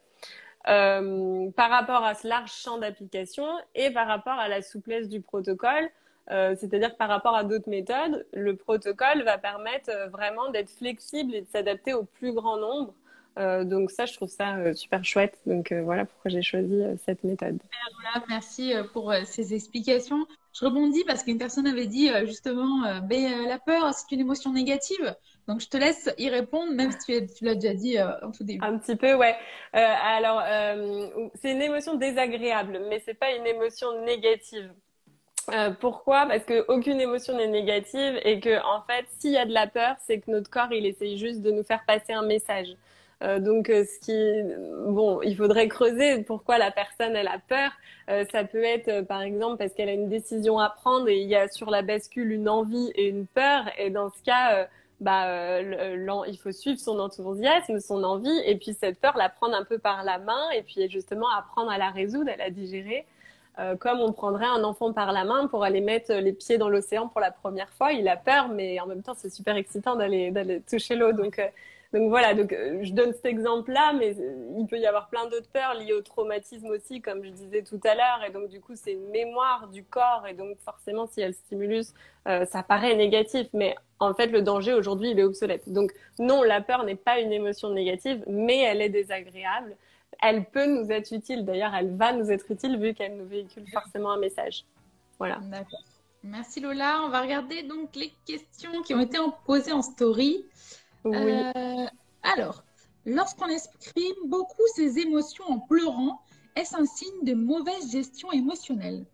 Euh, 0.69 1.49
par 1.51 1.69
rapport 1.69 2.03
à 2.03 2.15
ce 2.15 2.27
large 2.27 2.51
champ 2.53 2.77
d'application 2.77 3.47
et 3.75 3.91
par 3.91 4.07
rapport 4.07 4.33
à 4.33 4.47
la 4.47 4.61
souplesse 4.61 5.09
du 5.09 5.21
protocole, 5.21 5.89
c'est-à-dire 6.29 6.95
par 6.95 7.09
rapport 7.09 7.35
à 7.35 7.43
d'autres 7.43 7.69
méthodes, 7.69 8.23
le 8.33 8.55
protocole 8.55 9.23
va 9.23 9.39
permettre 9.39 9.89
vraiment 10.11 10.51
d'être 10.51 10.69
flexible 10.69 11.33
et 11.33 11.41
de 11.41 11.47
s'adapter 11.47 11.95
au 11.95 12.03
plus 12.03 12.33
grand 12.33 12.57
nombre. 12.57 12.93
Euh, 13.37 13.63
donc 13.63 13.91
ça, 13.91 14.05
je 14.05 14.13
trouve 14.13 14.29
ça 14.29 14.55
euh, 14.57 14.73
super 14.73 15.03
chouette. 15.05 15.39
Donc 15.45 15.71
euh, 15.71 15.81
voilà 15.81 16.05
pourquoi 16.05 16.29
j'ai 16.29 16.41
choisi 16.41 16.81
cette 17.05 17.23
méthode. 17.23 17.59
Voilà, 18.01 18.25
merci 18.27 18.73
pour 18.93 19.13
ces 19.25 19.53
explications. 19.53 20.25
Je 20.53 20.65
rebondis 20.65 21.03
parce 21.05 21.23
qu'une 21.23 21.37
personne 21.37 21.67
avait 21.67 21.85
dit 21.85 22.09
justement, 22.25 22.99
ben, 23.03 23.47
la 23.47 23.59
peur, 23.59 23.93
c'est 23.93 24.13
une 24.13 24.21
émotion 24.21 24.51
négative. 24.51 25.15
Donc 25.47 25.61
je 25.61 25.67
te 25.67 25.77
laisse 25.77 26.09
y 26.17 26.29
répondre, 26.29 26.73
même 26.73 26.91
si 26.91 27.25
tu, 27.27 27.45
l'as 27.45 27.55
déjà 27.55 27.73
dit 27.73 28.01
en 28.01 28.31
tout 28.31 28.43
début. 28.43 28.65
Un 28.65 28.77
petit 28.79 28.95
peu, 28.95 29.13
ouais. 29.13 29.35
alors, 29.73 30.41
c'est 31.35 31.51
une 31.51 31.61
émotion 31.61 31.95
désagréable, 31.95 32.81
mais 32.89 32.99
c'est 33.05 33.13
pas 33.13 33.31
une 33.31 33.45
émotion 33.45 34.03
négative. 34.05 34.73
pourquoi? 35.79 36.25
Parce 36.25 36.43
qu'aucune 36.45 36.99
émotion 36.99 37.37
n'est 37.37 37.47
négative 37.47 38.19
et 38.23 38.39
que 38.39 38.59
en 38.65 38.81
fait, 38.81 39.05
s'il 39.19 39.31
y 39.31 39.37
a 39.37 39.45
de 39.45 39.53
la 39.53 39.67
peur, 39.67 39.97
c'est 40.05 40.19
que 40.19 40.31
notre 40.31 40.49
corps 40.49 40.71
il 40.71 40.85
essaye 40.87 41.17
juste 41.17 41.41
de 41.41 41.51
nous 41.51 41.63
faire 41.63 41.85
passer 41.85 42.11
un 42.11 42.23
message. 42.23 42.75
Euh, 43.21 43.39
donc, 43.39 43.69
euh, 43.69 43.83
ce 43.83 43.99
qui, 43.99 44.53
bon, 44.87 45.21
il 45.21 45.35
faudrait 45.35 45.67
creuser 45.67 46.23
pourquoi 46.23 46.57
la 46.57 46.71
personne 46.71 47.15
elle 47.15 47.27
a 47.27 47.39
peur. 47.39 47.71
Euh, 48.09 48.25
ça 48.31 48.43
peut 48.43 48.63
être, 48.63 49.01
par 49.05 49.21
exemple, 49.21 49.57
parce 49.57 49.73
qu'elle 49.73 49.89
a 49.89 49.93
une 49.93 50.09
décision 50.09 50.59
à 50.59 50.69
prendre 50.69 51.09
et 51.09 51.19
il 51.19 51.27
y 51.27 51.35
a 51.35 51.47
sur 51.49 51.69
la 51.69 51.81
bascule 51.81 52.31
une 52.31 52.47
envie 52.49 52.91
et 52.95 53.07
une 53.07 53.27
peur. 53.27 53.65
Et 53.77 53.89
dans 53.89 54.09
ce 54.09 54.23
cas, 54.23 54.67
bah, 54.99 55.27
euh, 55.27 56.23
il 56.27 56.37
faut 56.37 56.51
suivre 56.51 56.79
son 56.79 56.99
enthousiasme, 56.99 57.79
son 57.79 58.03
envie, 58.03 58.37
et 58.45 58.57
puis 58.57 58.73
cette 58.73 58.99
peur, 58.99 59.15
la 59.17 59.29
prendre 59.29 59.55
un 59.55 59.63
peu 59.63 59.77
par 59.79 60.03
la 60.03 60.17
main, 60.19 60.49
et 60.55 60.61
puis 60.61 60.89
justement 60.89 61.27
apprendre 61.29 61.71
à 61.71 61.77
la 61.77 61.89
résoudre, 61.89 62.29
à 62.31 62.35
la 62.35 62.49
digérer, 62.49 63.05
euh, 63.59 63.75
comme 63.77 63.99
on 64.01 64.11
prendrait 64.11 64.45
un 64.45 64.63
enfant 64.63 64.93
par 64.93 65.11
la 65.13 65.23
main 65.23 65.47
pour 65.47 65.63
aller 65.63 65.81
mettre 65.81 66.13
les 66.13 66.33
pieds 66.33 66.57
dans 66.57 66.69
l'océan 66.69 67.07
pour 67.07 67.21
la 67.21 67.31
première 67.31 67.69
fois. 67.73 67.93
Il 67.93 68.07
a 68.09 68.17
peur, 68.17 68.49
mais 68.49 68.79
en 68.79 68.87
même 68.87 69.01
temps, 69.01 69.13
c'est 69.15 69.29
super 69.29 69.55
excitant 69.55 69.95
d'aller 69.95 70.31
d'aller 70.31 70.61
toucher 70.61 70.95
l'eau. 70.95 71.13
Donc, 71.13 71.39
euh, 71.39 71.47
donc 71.91 72.09
voilà, 72.09 72.35
donc 72.35 72.53
euh, 72.53 72.79
je 72.83 72.93
donne 72.93 73.13
cet 73.13 73.25
exemple-là, 73.25 73.93
mais 73.93 74.15
euh, 74.19 74.55
il 74.59 74.67
peut 74.67 74.77
y 74.77 74.85
avoir 74.85 75.09
plein 75.09 75.27
d'autres 75.27 75.49
peurs 75.51 75.73
liées 75.73 75.93
au 75.93 76.01
traumatisme 76.01 76.67
aussi, 76.67 77.01
comme 77.01 77.23
je 77.23 77.29
disais 77.29 77.63
tout 77.63 77.79
à 77.83 77.95
l'heure, 77.95 78.23
et 78.27 78.31
donc 78.31 78.49
du 78.49 78.61
coup 78.61 78.73
c'est 78.75 78.93
une 78.93 79.09
mémoire 79.09 79.67
du 79.69 79.83
corps, 79.83 80.25
et 80.29 80.35
donc 80.35 80.59
forcément 80.59 81.07
s'il 81.07 81.21
y 81.21 81.23
a 81.23 81.29
le 81.29 81.33
stimulus, 81.33 81.93
euh, 82.27 82.45
ça 82.45 82.61
paraît 82.61 82.95
négatif, 82.95 83.47
mais 83.53 83.75
en 83.99 84.13
fait 84.13 84.27
le 84.27 84.43
danger 84.43 84.73
aujourd'hui 84.73 85.11
il 85.11 85.19
est 85.19 85.23
obsolète. 85.23 85.67
Donc 85.67 85.91
non, 86.19 86.43
la 86.43 86.61
peur 86.61 86.83
n'est 86.83 86.95
pas 86.95 87.19
une 87.19 87.31
émotion 87.31 87.71
négative, 87.71 88.23
mais 88.27 88.59
elle 88.59 88.83
est 88.83 88.89
désagréable. 88.89 89.75
Elle 90.21 90.45
peut 90.45 90.67
nous 90.67 90.91
être 90.91 91.11
utile, 91.11 91.43
d'ailleurs 91.43 91.73
elle 91.73 91.95
va 91.95 92.13
nous 92.13 92.29
être 92.29 92.51
utile 92.51 92.79
vu 92.79 92.93
qu'elle 92.93 93.17
nous 93.17 93.25
véhicule 93.25 93.65
forcément 93.73 94.11
un 94.11 94.19
message. 94.19 94.63
Voilà. 95.17 95.39
Merci 96.21 96.59
Lola. 96.59 97.01
On 97.05 97.09
va 97.09 97.21
regarder 97.21 97.63
donc 97.63 97.95
les 97.95 98.11
questions 98.27 98.81
qui 98.83 98.93
ont 98.93 98.99
été 98.99 99.17
posées 99.45 99.71
en 99.71 99.81
story. 99.81 100.45
Oui. 101.05 101.15
Euh, 101.15 101.85
alors, 102.23 102.63
lorsqu'on 103.05 103.47
exprime 103.47 104.27
beaucoup 104.27 104.67
ses 104.75 104.99
émotions 104.99 105.45
en 105.47 105.59
pleurant, 105.59 106.21
est-ce 106.55 106.75
un 106.75 106.85
signe 106.85 107.23
de 107.23 107.33
mauvaise 107.33 107.91
gestion 107.91 108.31
émotionnelle? 108.31 109.05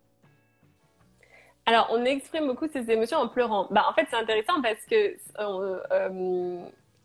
Alors, 1.68 1.88
on 1.92 2.06
exprime 2.06 2.48
beaucoup 2.48 2.68
ses 2.68 2.90
émotions 2.92 3.18
en 3.18 3.28
pleurant. 3.28 3.68
Bah, 3.72 3.86
en 3.90 3.94
fait, 3.94 4.08
c'est 4.10 4.18
intéressant 4.18 4.62
parce 4.62 4.86
que 4.86 5.16
euh, 5.40 5.80
euh, 5.92 6.60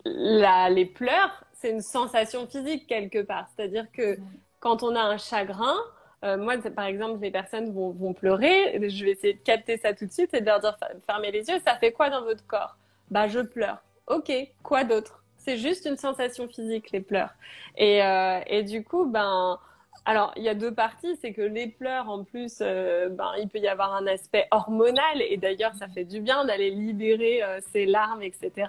la, 0.05 0.69
les 0.69 0.85
pleurs, 0.85 1.45
c'est 1.55 1.71
une 1.71 1.81
sensation 1.81 2.47
physique 2.47 2.87
quelque 2.87 3.23
part. 3.23 3.49
C'est-à-dire 3.55 3.87
que 3.93 4.19
quand 4.61 4.83
on 4.83 4.95
a 4.95 5.01
un 5.01 5.17
chagrin, 5.17 5.77
euh, 6.25 6.37
moi, 6.37 6.59
par 6.59 6.85
exemple, 6.85 7.21
les 7.23 7.31
personnes 7.31 7.73
vont, 7.73 7.91
vont, 7.91 8.13
pleurer. 8.13 8.79
Je 8.91 9.05
vais 9.05 9.13
essayer 9.13 9.35
de 9.35 9.43
capter 9.43 9.79
ça 9.79 9.95
tout 9.95 10.05
de 10.05 10.13
suite 10.13 10.35
et 10.35 10.41
de 10.41 10.47
leur 10.47 10.61
dire 10.61 10.77
fermez 11.07 11.31
les 11.31 11.49
yeux. 11.49 11.59
Ça 11.67 11.77
fait 11.77 11.93
quoi 11.93 12.11
dans 12.11 12.23
votre 12.23 12.47
corps? 12.47 12.77
Bah, 13.11 13.29
je 13.29 13.41
pleure. 13.41 13.83
Ok, 14.11 14.33
quoi 14.65 14.83
d'autre? 14.83 15.23
C'est 15.37 15.57
juste 15.57 15.87
une 15.87 15.97
sensation 15.97 16.49
physique, 16.49 16.91
les 16.91 17.01
pleurs. 17.01 17.31
Et, 17.77 18.03
euh, 18.03 18.41
et 18.49 18.65
du 18.65 18.83
coup, 18.83 19.05
ben, 19.05 19.57
alors 20.05 20.33
il 20.35 20.43
y 20.43 20.49
a 20.49 20.55
deux 20.55 20.75
parties, 20.75 21.17
c'est 21.21 21.33
que 21.33 21.43
les 21.43 21.69
pleurs, 21.69 22.09
en 22.09 22.25
plus, 22.25 22.59
euh, 22.61 23.09
ben, 23.09 23.31
il 23.41 23.49
peut 23.49 23.61
y 23.61 23.69
avoir 23.69 23.95
un 23.95 24.09
aspect 24.09 24.49
hormonal, 24.51 25.23
et 25.23 25.37
d'ailleurs, 25.37 25.75
ça 25.75 25.87
fait 25.87 26.03
du 26.03 26.21
bien 26.21 26.45
d'aller 26.45 26.71
libérer 26.71 27.45
euh, 27.45 27.61
ses 27.73 27.87
larmes, 27.87 28.23
etc. 28.23 28.69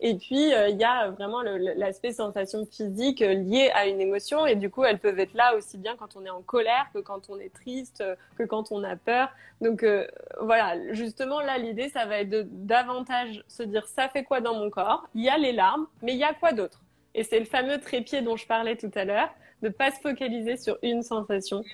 Et 0.00 0.16
puis, 0.16 0.52
euh, 0.52 0.68
il 0.68 0.76
y 0.76 0.84
a 0.84 1.10
vraiment 1.10 1.42
l'aspect 1.42 2.12
sensation 2.12 2.66
physique 2.66 3.22
euh, 3.22 3.34
liée 3.34 3.70
à 3.74 3.86
une 3.86 4.00
émotion. 4.00 4.46
Et 4.46 4.56
du 4.56 4.70
coup, 4.70 4.84
elles 4.84 4.98
peuvent 4.98 5.18
être 5.18 5.34
là 5.34 5.54
aussi 5.56 5.78
bien 5.78 5.96
quand 5.96 6.16
on 6.16 6.24
est 6.24 6.30
en 6.30 6.42
colère 6.42 6.86
que 6.92 6.98
quand 6.98 7.30
on 7.30 7.38
est 7.38 7.52
triste, 7.52 8.00
euh, 8.00 8.16
que 8.36 8.42
quand 8.42 8.72
on 8.72 8.82
a 8.82 8.96
peur. 8.96 9.30
Donc, 9.60 9.86
voilà, 10.40 10.92
justement, 10.92 11.40
là, 11.40 11.56
l'idée, 11.56 11.88
ça 11.88 12.04
va 12.06 12.18
être 12.18 12.28
de 12.28 12.46
davantage 12.50 13.42
se 13.48 13.62
dire, 13.62 13.86
ça 13.86 14.08
fait 14.08 14.24
quoi 14.24 14.40
dans 14.40 14.54
mon 14.54 14.68
corps? 14.68 15.08
Il 15.14 15.22
y 15.22 15.28
a 15.28 15.38
les 15.38 15.52
larmes, 15.52 15.86
mais 16.02 16.12
il 16.12 16.18
y 16.18 16.24
a 16.24 16.34
quoi 16.34 16.52
d'autre? 16.52 16.82
Et 17.14 17.22
c'est 17.22 17.38
le 17.38 17.46
fameux 17.46 17.78
trépied 17.78 18.20
dont 18.20 18.36
je 18.36 18.46
parlais 18.46 18.76
tout 18.76 18.90
à 18.94 19.04
l'heure, 19.04 19.30
de 19.62 19.68
pas 19.70 19.90
se 19.90 20.00
focaliser 20.00 20.56
sur 20.56 20.76
une 20.82 21.02
sensation. 21.02 21.64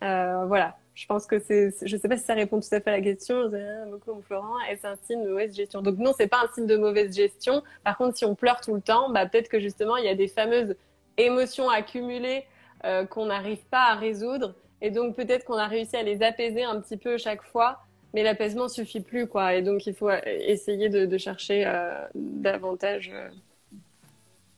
voilà, 0.00 0.76
je 0.96 1.06
pense 1.06 1.26
que 1.26 1.38
c'est, 1.38 1.74
je 1.82 1.96
sais 1.96 2.08
pas 2.08 2.16
si 2.16 2.24
ça 2.24 2.32
répond 2.32 2.58
tout 2.58 2.74
à 2.74 2.80
fait 2.80 2.88
à 2.88 2.96
la 2.96 3.02
question. 3.02 3.50
Beaucoup 3.90 4.22
Florent, 4.22 4.58
est-ce 4.70 4.86
un 4.86 4.96
signe 5.02 5.22
de 5.22 5.28
mauvaise 5.28 5.54
gestion 5.54 5.82
Donc 5.82 5.98
non, 5.98 6.14
c'est 6.16 6.26
pas 6.26 6.42
un 6.42 6.48
signe 6.54 6.66
de 6.66 6.76
mauvaise 6.76 7.14
gestion. 7.14 7.62
Par 7.84 7.98
contre, 7.98 8.16
si 8.16 8.24
on 8.24 8.34
pleure 8.34 8.62
tout 8.62 8.74
le 8.74 8.80
temps, 8.80 9.10
bah 9.10 9.26
peut-être 9.26 9.50
que 9.50 9.60
justement 9.60 9.98
il 9.98 10.06
y 10.06 10.08
a 10.08 10.14
des 10.14 10.26
fameuses 10.26 10.74
émotions 11.18 11.68
accumulées 11.68 12.44
euh, 12.86 13.04
qu'on 13.04 13.26
n'arrive 13.26 13.62
pas 13.70 13.90
à 13.90 13.94
résoudre, 13.94 14.54
et 14.80 14.90
donc 14.90 15.14
peut-être 15.16 15.44
qu'on 15.44 15.58
a 15.58 15.66
réussi 15.66 15.96
à 15.96 16.02
les 16.02 16.22
apaiser 16.22 16.64
un 16.64 16.80
petit 16.80 16.96
peu 16.96 17.18
chaque 17.18 17.42
fois, 17.42 17.82
mais 18.14 18.22
l'apaisement 18.22 18.68
suffit 18.68 19.00
plus 19.00 19.26
quoi. 19.26 19.54
Et 19.54 19.60
donc 19.60 19.86
il 19.86 19.94
faut 19.94 20.10
essayer 20.24 20.88
de, 20.88 21.04
de 21.04 21.18
chercher 21.18 21.66
euh, 21.66 21.92
davantage. 22.14 23.10
Euh... 23.12 23.28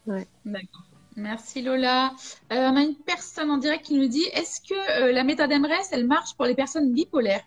Ouais. 0.07 0.27
D'accord. 0.44 0.85
Merci 1.19 1.63
Lola. 1.63 2.13
Euh, 2.53 2.69
on 2.71 2.77
a 2.77 2.81
une 2.81 2.95
personne 2.95 3.51
en 3.51 3.57
direct 3.57 3.85
qui 3.87 3.95
nous 3.95 4.07
dit 4.07 4.25
est-ce 4.33 4.61
que 4.61 5.03
euh, 5.03 5.13
la 5.13 5.25
méthode 5.25 5.51
MRS, 5.51 5.89
elle 5.91 6.07
marche 6.07 6.37
pour 6.37 6.47
les 6.47 6.55
personnes 6.55 6.93
bipolaires? 6.93 7.43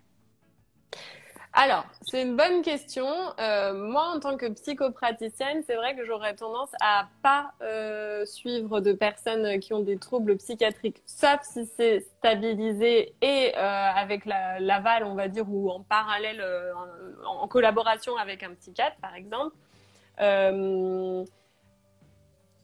Alors, 1.53 1.85
c'est 2.01 2.21
une 2.21 2.35
bonne 2.35 2.63
question. 2.63 3.07
Euh, 3.39 3.73
moi, 3.73 4.11
en 4.13 4.19
tant 4.19 4.35
que 4.35 4.47
psychopraticienne, 4.47 5.63
c'est 5.65 5.75
vrai 5.75 5.95
que 5.95 6.05
j'aurais 6.05 6.35
tendance 6.35 6.71
à 6.81 7.07
pas 7.23 7.53
suivre 8.25 8.81
de 8.81 8.91
personnes 8.91 9.59
qui 9.59 9.73
ont 9.73 9.81
des 9.81 9.97
troubles 9.97 10.37
psychiatriques, 10.37 11.01
sauf 11.05 11.39
si 11.43 11.65
c'est 11.77 12.01
stabilisé 12.17 13.15
et 13.21 13.53
avec 13.55 14.25
l'aval, 14.25 15.03
on 15.03 15.15
va 15.15 15.27
dire, 15.27 15.45
ou 15.49 15.69
en 15.69 15.81
parallèle, 15.81 16.43
en, 17.25 17.47
collaboration 17.47 18.15
avec 18.15 18.43
un 18.43 18.53
psychiatre, 18.53 18.95
par 19.01 19.15
exemple 19.15 19.55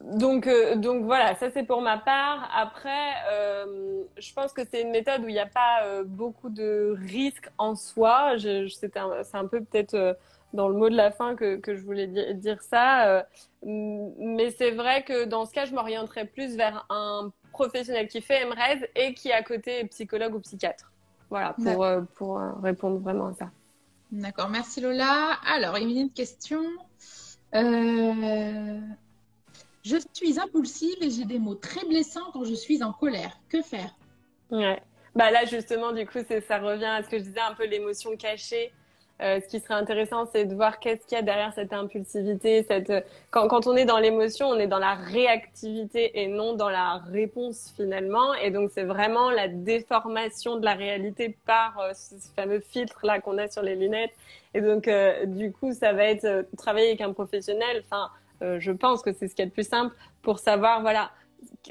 donc, 0.03 0.45
euh, 0.45 0.75
donc 0.75 1.05
voilà, 1.05 1.35
ça 1.35 1.49
c'est 1.49 1.63
pour 1.63 1.81
ma 1.81 1.97
part. 1.97 2.49
Après, 2.55 3.13
euh, 3.31 4.03
je 4.17 4.33
pense 4.33 4.53
que 4.53 4.61
c'est 4.69 4.83
une 4.83 4.91
méthode 4.91 5.23
où 5.23 5.27
il 5.27 5.33
n'y 5.33 5.39
a 5.39 5.47
pas 5.47 5.83
euh, 5.83 6.03
beaucoup 6.03 6.49
de 6.49 6.95
risques 7.07 7.49
en 7.57 7.75
soi. 7.75 8.37
Je, 8.37 8.67
c'est 8.67 8.95
un, 8.95 9.47
peu 9.47 9.63
peut-être 9.63 10.17
dans 10.53 10.69
le 10.69 10.75
mot 10.75 10.89
de 10.89 10.95
la 10.95 11.11
fin 11.11 11.35
que, 11.35 11.57
que 11.57 11.75
je 11.75 11.81
voulais 11.81 12.07
dire 12.35 12.61
ça. 12.61 13.25
mais 13.63 14.51
c'est 14.51 14.71
vrai 14.71 15.03
que 15.03 15.25
dans 15.25 15.45
ce 15.45 15.53
cas, 15.53 15.65
je 15.65 15.73
m'orienterais 15.73 16.25
plus 16.25 16.55
vers 16.55 16.85
un 16.89 17.31
professionnel 17.51 18.07
qui 18.07 18.21
fait 18.21 18.45
MRES 18.45 18.87
et 18.95 19.15
qui 19.15 19.31
à 19.31 19.41
côté 19.41 19.79
est 19.79 19.85
psychologue 19.85 20.35
ou 20.35 20.39
psychiatre. 20.39 20.91
Voilà, 21.29 21.53
pour, 21.53 21.85
pour 22.15 22.39
répondre 22.61 22.99
vraiment 22.99 23.27
à 23.27 23.33
ça. 23.33 23.49
D'accord, 24.11 24.49
merci 24.49 24.79
Lola. 24.79 25.37
Alors, 25.53 25.77
il 25.79 25.91
y 25.91 25.97
a 25.97 26.01
une 26.01 26.11
question. 26.11 26.61
Euh... 27.55 28.79
Je 29.87 29.95
suis 30.11 30.37
impulsive 30.37 30.97
et 31.01 31.09
j'ai 31.09 31.23
des 31.23 31.39
mots 31.39 31.55
très 31.55 31.85
blessants 31.85 32.29
quand 32.33 32.43
je 32.43 32.53
suis 32.53 32.83
en 32.83 32.91
colère. 32.91 33.39
Que 33.47 33.61
faire? 33.61 33.95
Ouais. 34.51 34.81
Bah 35.15 35.31
là 35.31 35.45
justement, 35.45 35.93
du 35.93 36.05
coup, 36.05 36.19
ça 36.47 36.57
revient 36.59 36.85
à 36.85 37.03
ce 37.03 37.09
que 37.09 37.17
je 37.17 37.23
disais 37.23 37.39
un 37.39 37.53
peu 37.53 37.65
l'émotion 37.65 38.17
cachée. 38.17 38.73
Euh, 39.21 39.39
ce 39.39 39.47
qui 39.47 39.59
serait 39.61 39.75
intéressant, 39.75 40.27
c'est 40.31 40.45
de 40.45 40.53
voir 40.53 40.79
qu'est-ce 40.79 41.07
qu'il 41.07 41.15
y 41.15 41.19
a 41.19 41.23
derrière 41.23 41.53
cette 41.53 41.71
impulsivité. 41.71 42.67
Quand, 43.31 43.65
on 43.65 43.75
est 43.77 43.85
dans 43.85 43.97
l'émotion, 43.97 44.47
on 44.47 44.59
est 44.59 44.67
dans 44.67 44.77
la 44.77 44.93
réactivité 44.93 46.21
et 46.21 46.27
non 46.27 46.53
dans 46.53 46.69
la 46.69 46.97
réponse 46.97 47.73
finalement. 47.75 48.33
Et 48.35 48.51
donc, 48.51 48.71
c'est 48.73 48.83
vraiment 48.83 49.31
la 49.31 49.47
déformation 49.47 50.57
de 50.57 50.65
la 50.65 50.73
réalité 50.73 51.35
par 51.45 51.79
euh, 51.79 51.93
ce 51.93 52.15
fameux 52.35 52.59
filtre 52.59 52.99
là 53.03 53.21
qu'on 53.21 53.37
a 53.37 53.47
sur 53.47 53.63
les 53.63 53.75
lunettes. 53.75 54.13
Et 54.53 54.59
donc, 54.59 54.87
euh, 54.87 55.25
du 55.25 55.53
coup, 55.53 55.73
ça 55.73 55.93
va 55.93 56.03
être 56.03 56.45
travailler 56.57 56.89
avec 56.89 57.01
un 57.01 57.13
professionnel. 57.13 57.83
Enfin, 57.85 58.11
euh, 58.41 58.59
je 58.59 58.71
pense 58.71 59.01
que 59.01 59.11
c'est 59.13 59.27
ce 59.27 59.35
qui 59.35 59.41
est 59.41 59.45
le 59.45 59.51
plus 59.51 59.67
simple 59.67 59.95
pour 60.21 60.39
savoir, 60.39 60.81
voilà, 60.81 61.11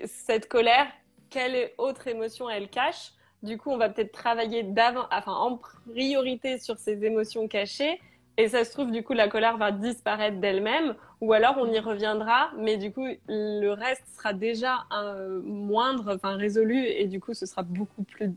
cette 0.05 0.49
colère, 0.49 0.87
quelle 1.31 1.71
autre 1.79 2.07
émotion 2.07 2.49
elle 2.49 2.69
cache. 2.69 3.13
Du 3.43 3.59
coup, 3.59 3.71
on 3.71 3.77
va 3.77 3.89
peut-être 3.89 4.13
travailler 4.13 4.63
d'avant, 4.63 5.07
enfin, 5.13 5.33
en 5.33 5.61
priorité 5.93 6.59
sur 6.59 6.79
ces 6.79 7.05
émotions 7.05 7.49
cachées. 7.49 8.01
Et 8.39 8.49
ça 8.49 8.65
se 8.65 8.71
trouve, 8.71 8.91
du 8.91 9.03
coup, 9.03 9.15
la 9.15 9.29
colère 9.29 9.57
va 9.57 9.73
disparaître 9.73 10.39
d'elle-même, 10.39 10.95
ou 11.23 11.33
alors 11.33 11.57
on 11.59 11.73
y 11.73 11.79
reviendra, 11.79 12.51
mais 12.59 12.77
du 12.77 12.93
coup, 12.93 13.07
le 13.29 13.71
reste 13.71 14.05
sera 14.15 14.35
déjà 14.35 14.85
un, 14.91 15.41
moindre, 15.43 16.15
enfin 16.15 16.37
résolu, 16.37 16.85
et 16.85 17.07
du 17.07 17.19
coup, 17.19 17.33
ce 17.33 17.47
sera 17.47 17.63
beaucoup 17.63 18.03
plus 18.03 18.35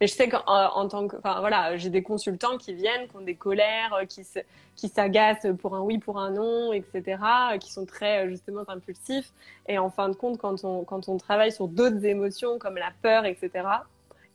Mais 0.00 0.06
je 0.06 0.12
sais 0.12 0.28
qu'en 0.28 0.42
en 0.46 0.88
tant 0.88 1.08
que, 1.08 1.16
enfin 1.16 1.40
voilà, 1.40 1.76
j'ai 1.76 1.90
des 1.90 2.02
consultants 2.02 2.58
qui 2.58 2.74
viennent, 2.74 3.08
qui 3.08 3.16
ont 3.16 3.20
des 3.20 3.34
colères, 3.34 3.94
euh, 3.94 4.04
qui 4.04 4.24
se, 4.24 4.40
qui 4.76 4.88
s'agacent 4.88 5.46
pour 5.58 5.74
un 5.74 5.80
oui, 5.80 5.98
pour 5.98 6.18
un 6.18 6.30
non, 6.30 6.72
etc., 6.72 7.18
euh, 7.52 7.58
qui 7.58 7.72
sont 7.72 7.86
très 7.86 8.26
euh, 8.26 8.28
justement 8.30 8.62
impulsifs. 8.68 9.30
Et 9.68 9.78
en 9.78 9.90
fin 9.90 10.08
de 10.08 10.14
compte, 10.14 10.38
quand 10.38 10.64
on 10.64 10.84
quand 10.84 11.08
on 11.08 11.16
travaille 11.16 11.52
sur 11.52 11.68
d'autres 11.68 12.04
émotions 12.04 12.58
comme 12.58 12.76
la 12.76 12.92
peur, 13.02 13.24
etc., 13.24 13.50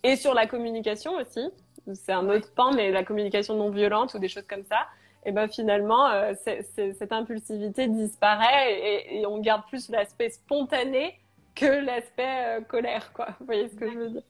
et 0.03 0.15
sur 0.15 0.33
la 0.33 0.45
communication 0.45 1.15
aussi, 1.15 1.49
c'est 1.93 2.13
un 2.13 2.29
autre 2.29 2.51
pan, 2.53 2.71
mais 2.73 2.91
la 2.91 3.03
communication 3.03 3.55
non 3.55 3.69
violente 3.69 4.13
ou 4.13 4.19
des 4.19 4.27
choses 4.27 4.45
comme 4.47 4.63
ça. 4.63 4.87
Et 5.27 5.31
ben 5.31 5.47
finalement, 5.47 6.07
cette 6.35 7.11
impulsivité 7.11 7.87
disparaît 7.87 9.07
et 9.09 9.25
on 9.25 9.39
garde 9.39 9.63
plus 9.67 9.89
l'aspect 9.89 10.29
spontané 10.29 11.19
que 11.55 11.65
l'aspect 11.65 12.63
colère, 12.67 13.11
quoi. 13.13 13.29
Vous 13.39 13.45
voyez 13.45 13.69
ce 13.69 13.75
que 13.75 13.89
je 13.89 13.97
veux 13.97 14.09
dire? 14.09 14.21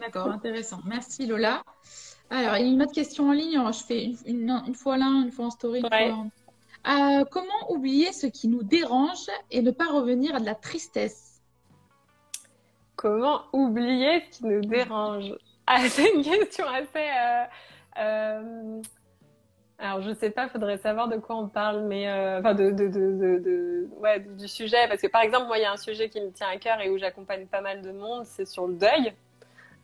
D'accord, 0.00 0.28
intéressant. 0.28 0.80
Merci 0.84 1.26
Lola. 1.26 1.62
Alors, 2.30 2.56
il 2.56 2.66
y 2.66 2.68
a 2.68 2.72
une 2.72 2.82
autre 2.82 2.92
question 2.92 3.28
en 3.28 3.32
ligne. 3.32 3.60
je 3.72 3.84
fais 3.84 4.04
une, 4.26 4.50
une, 4.66 4.74
fois 4.74 4.96
là, 4.96 5.06
une 5.06 5.30
fois 5.30 5.46
en 5.46 5.50
story. 5.50 5.82
Euh, 5.84 7.24
comment 7.30 7.70
oublier 7.70 8.12
ce 8.12 8.26
qui 8.26 8.46
nous 8.48 8.62
dérange 8.62 9.26
et 9.50 9.60
ne 9.60 9.70
pas 9.70 9.86
revenir 9.86 10.36
à 10.36 10.40
de 10.40 10.44
la 10.44 10.54
tristesse? 10.54 11.40
Comment 12.94 13.42
oublier 13.52 14.22
ce 14.30 14.38
qui 14.38 14.46
nous 14.46 14.60
dérange? 14.60 15.34
Ah, 15.66 15.80
C'est 15.88 16.12
une 16.12 16.22
question 16.22 16.66
assez. 16.66 16.86
Euh, 16.96 17.44
euh, 17.98 18.82
Alors, 19.78 20.00
je 20.02 20.14
sais 20.14 20.30
pas, 20.30 20.48
faudrait 20.48 20.78
savoir 20.78 21.08
de 21.08 21.16
quoi 21.16 21.36
on 21.36 21.48
parle, 21.48 21.82
mais 21.82 22.08
euh, 22.08 22.38
enfin 22.38 22.54
de, 22.54 22.70
de, 22.70 22.86
de, 22.88 23.38
de, 23.38 23.88
ouais, 23.98 24.20
du 24.20 24.46
sujet, 24.46 24.86
parce 24.88 25.02
que 25.02 25.08
par 25.08 25.22
exemple, 25.22 25.46
moi, 25.46 25.58
il 25.58 25.62
y 25.62 25.64
a 25.64 25.72
un 25.72 25.76
sujet 25.76 26.08
qui 26.08 26.20
me 26.20 26.30
tient 26.30 26.48
à 26.48 26.56
cœur 26.56 26.80
et 26.80 26.88
où 26.88 26.98
j'accompagne 26.98 27.46
pas 27.46 27.60
mal 27.60 27.82
de 27.82 27.90
monde, 27.90 28.24
c'est 28.24 28.46
sur 28.46 28.66
le 28.66 28.74
deuil. 28.74 29.12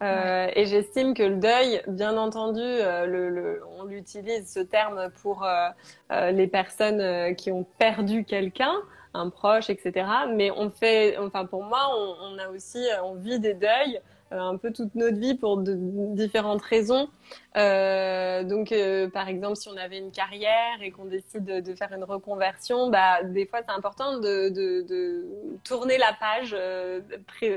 Euh, 0.03 0.49
Et 0.57 0.67
j'estime 0.67 1.15
que 1.15 1.23
le 1.23 1.37
deuil, 1.37 1.81
bien 1.87 2.17
entendu, 2.17 2.61
euh, 2.61 3.07
le, 3.07 3.31
le, 3.31 3.63
on 3.79 3.89
utilise 3.89 4.53
ce 4.53 4.61
terme 4.61 5.11
pour 5.23 5.45
euh, 5.45 6.31
les 6.33 6.49
personnes 6.49 7.35
qui 7.37 7.53
ont 7.53 7.65
perdu 7.79 8.25
quelqu'un, 8.25 8.75
un 9.15 9.29
proche, 9.29 9.71
etc. 9.71 10.07
Mais 10.35 10.51
on 10.51 10.71
fait, 10.71 11.17
enfin 11.19 11.47
pour 11.47 11.63
moi, 11.63 11.91
on, 11.97 12.35
on 12.35 12.39
a 12.39 12.49
aussi, 12.49 12.85
on 13.05 13.15
vit 13.15 13.39
des 13.39 13.55
deuils 13.55 14.01
un 14.33 14.57
peu 14.57 14.73
toute 14.73 14.95
notre 14.95 15.19
vie 15.19 15.35
pour 15.35 15.59
de, 15.59 15.77
différentes 16.15 16.63
raisons. 16.63 17.09
Euh, 17.57 18.45
donc, 18.45 18.73
euh, 18.73 19.09
par 19.09 19.29
exemple, 19.29 19.57
si 19.57 19.69
on 19.69 19.77
avait 19.77 19.99
une 19.99 20.11
carrière 20.11 20.81
et 20.81 20.91
qu'on 20.91 21.05
décide 21.05 21.45
de, 21.45 21.61
de, 21.61 21.75
faire 21.75 21.93
une 21.93 22.05
reconversion, 22.05 22.91
bah, 22.91 23.23
des 23.23 23.47
fois, 23.47 23.61
c'est 23.67 23.73
important 23.73 24.19
de, 24.19 25.27
tourner 25.65 25.99
la 25.99 26.13
page 26.19 26.55
euh, 26.59 27.01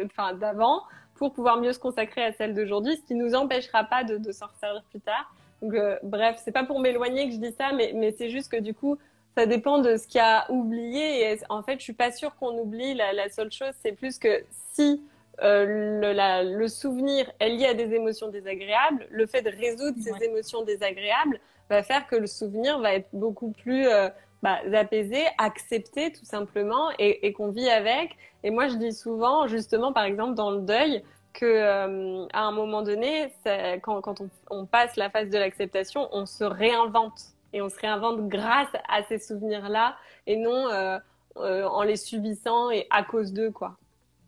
enfin, 0.06 0.34
d'avant 0.34 0.84
pour 1.16 1.34
pouvoir 1.34 1.60
mieux 1.60 1.74
se 1.74 1.80
consacrer 1.80 2.24
à 2.24 2.34
celle 2.34 2.54
d'aujourd'hui, 2.54 2.98
ce 2.98 3.02
qui 3.02 3.16
nous 3.16 3.36
empêchera 3.36 3.84
pas 3.86 4.04
de, 4.04 4.18
de 4.18 4.32
s'en 4.32 4.48
servir 4.60 4.84
plus 4.92 5.00
tard. 5.00 5.34
Donc, 5.62 5.74
euh, 5.74 5.98
bref, 6.04 6.40
c'est 6.44 6.52
pas 6.52 6.64
pour 6.64 6.80
m'éloigner 6.80 7.28
que 7.28 7.34
je 7.34 7.40
dis 7.40 7.54
ça, 7.58 7.72
mais, 7.74 7.94
mais 7.96 8.12
c'est 8.12 8.30
juste 8.30 8.52
que 8.52 8.58
du 8.58 8.74
coup, 8.74 8.98
ça 9.38 9.46
dépend 9.46 9.80
de 9.80 9.98
ce 9.98 10.08
qu'il 10.08 10.20
y 10.20 10.24
a 10.24 10.50
oublié. 10.52 11.32
Et 11.32 11.40
en 11.50 11.62
fait, 11.62 11.80
je 11.80 11.84
suis 11.84 11.94
pas 11.94 12.12
sûre 12.12 12.36
qu'on 12.36 12.58
oublie. 12.58 12.94
La, 12.94 13.14
la 13.14 13.30
seule 13.30 13.52
chose, 13.52 13.74
c'est 13.82 13.94
plus 13.94 14.18
que 14.18 14.44
si 14.74 15.02
euh, 15.42 16.00
le, 16.02 16.14
la, 16.14 16.44
le, 16.44 16.68
souvenir 16.68 17.30
est 17.40 17.50
lié 17.50 17.66
à 17.66 17.74
des 17.74 17.94
émotions 17.94 18.30
désagréables, 18.30 19.08
le 19.10 19.26
fait 19.26 19.42
de 19.42 19.50
résoudre 19.50 19.98
ces 20.02 20.24
émotions 20.24 20.64
désagréables 20.64 21.40
va 21.70 21.84
faire 21.84 22.08
que 22.08 22.16
le 22.16 22.28
souvenir 22.28 22.80
va 22.80 22.94
être 22.94 23.10
beaucoup 23.12 23.52
plus 23.52 23.88
euh, 23.88 24.10
bah, 24.46 24.80
apaisé, 24.80 25.24
accepté 25.40 26.12
tout 26.12 26.24
simplement 26.24 26.92
et, 27.00 27.26
et 27.26 27.34
qu'on 27.34 27.50
vit 27.50 27.68
avec. 27.68 28.16
Et 28.44 28.52
moi, 28.52 28.68
je 28.68 28.76
dis 28.76 28.94
souvent, 28.94 29.48
justement, 29.48 29.92
par 29.92 30.04
exemple, 30.04 30.36
dans 30.36 30.52
le 30.52 30.62
deuil, 30.62 31.04
que 31.34 31.46
euh, 31.46 32.28
à 32.32 32.44
un 32.44 32.52
moment 32.52 32.84
donné, 32.84 33.34
quand, 33.82 34.02
quand 34.02 34.22
on, 34.22 34.30
on, 34.52 34.66
passe 34.68 34.98
la 34.98 35.10
phase 35.10 35.30
de 35.30 35.38
l'acceptation, 35.40 36.08
on 36.12 36.28
se 36.28 36.44
réinvente 36.44 37.22
et 37.54 37.62
on 37.64 37.70
se 37.70 37.80
réinvente 37.80 38.28
grâce 38.28 38.70
à 38.88 39.02
ces 39.04 39.18
souvenirs-là 39.18 39.98
et 40.28 40.38
non 40.38 40.70
euh, 40.70 41.00
euh, 41.38 41.66
en 41.66 41.82
les 41.82 41.98
subissant 41.98 42.70
et 42.70 42.86
à 42.92 43.04
cause 43.04 43.34
d'eux, 43.34 43.50
quoi. 43.50 43.76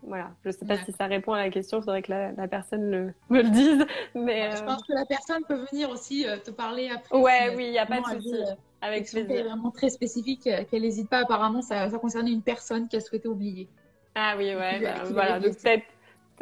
Voilà, 0.01 0.29
je 0.43 0.49
ne 0.49 0.53
sais 0.53 0.65
pas 0.65 0.75
ouais. 0.75 0.83
si 0.85 0.93
ça 0.93 1.05
répond 1.05 1.33
à 1.33 1.37
la 1.37 1.49
question, 1.49 1.79
il 1.79 1.83
faudrait 1.83 2.01
que 2.01 2.11
la, 2.11 2.31
la, 2.31 2.47
personne 2.47 2.89
le, 2.89 3.13
me 3.29 3.43
le 3.43 3.49
dise. 3.49 3.85
Mais, 4.15 4.49
Je 4.55 4.63
pense 4.63 4.83
que 4.83 4.93
la 4.93 5.05
personne 5.05 5.43
peut 5.47 5.65
venir 5.71 5.89
aussi 5.89 6.27
euh, 6.27 6.37
te 6.37 6.51
parler 6.51 6.89
après. 6.89 7.17
Ouais, 7.17 7.53
oui, 7.55 7.65
il 7.65 7.71
n'y 7.71 7.79
a 7.79 7.85
pas 7.85 7.99
de 7.99 8.05
souci. 8.05 8.35
Euh, 8.83 8.87
Avec 8.87 9.09
plaisir. 9.09 9.45
vraiment 9.45 9.71
très 9.71 9.89
spécifique, 9.89 10.45
euh, 10.47 10.63
qu'elle 10.69 10.83
n'hésite 10.83 11.09
pas. 11.09 11.19
Apparemment, 11.19 11.61
ça, 11.61 11.89
ça, 11.89 11.97
concernait 11.97 12.31
une 12.31 12.43
personne 12.43 12.87
qu'elle 12.87 13.01
souhaitait 13.01 13.27
oublier. 13.27 13.67
Ah 14.13 14.35
oui, 14.37 14.53
ouais, 14.55 14.79
bah, 14.81 15.03
voilà. 15.11 15.39
Donc 15.39 15.57
peut-être. 15.57 15.85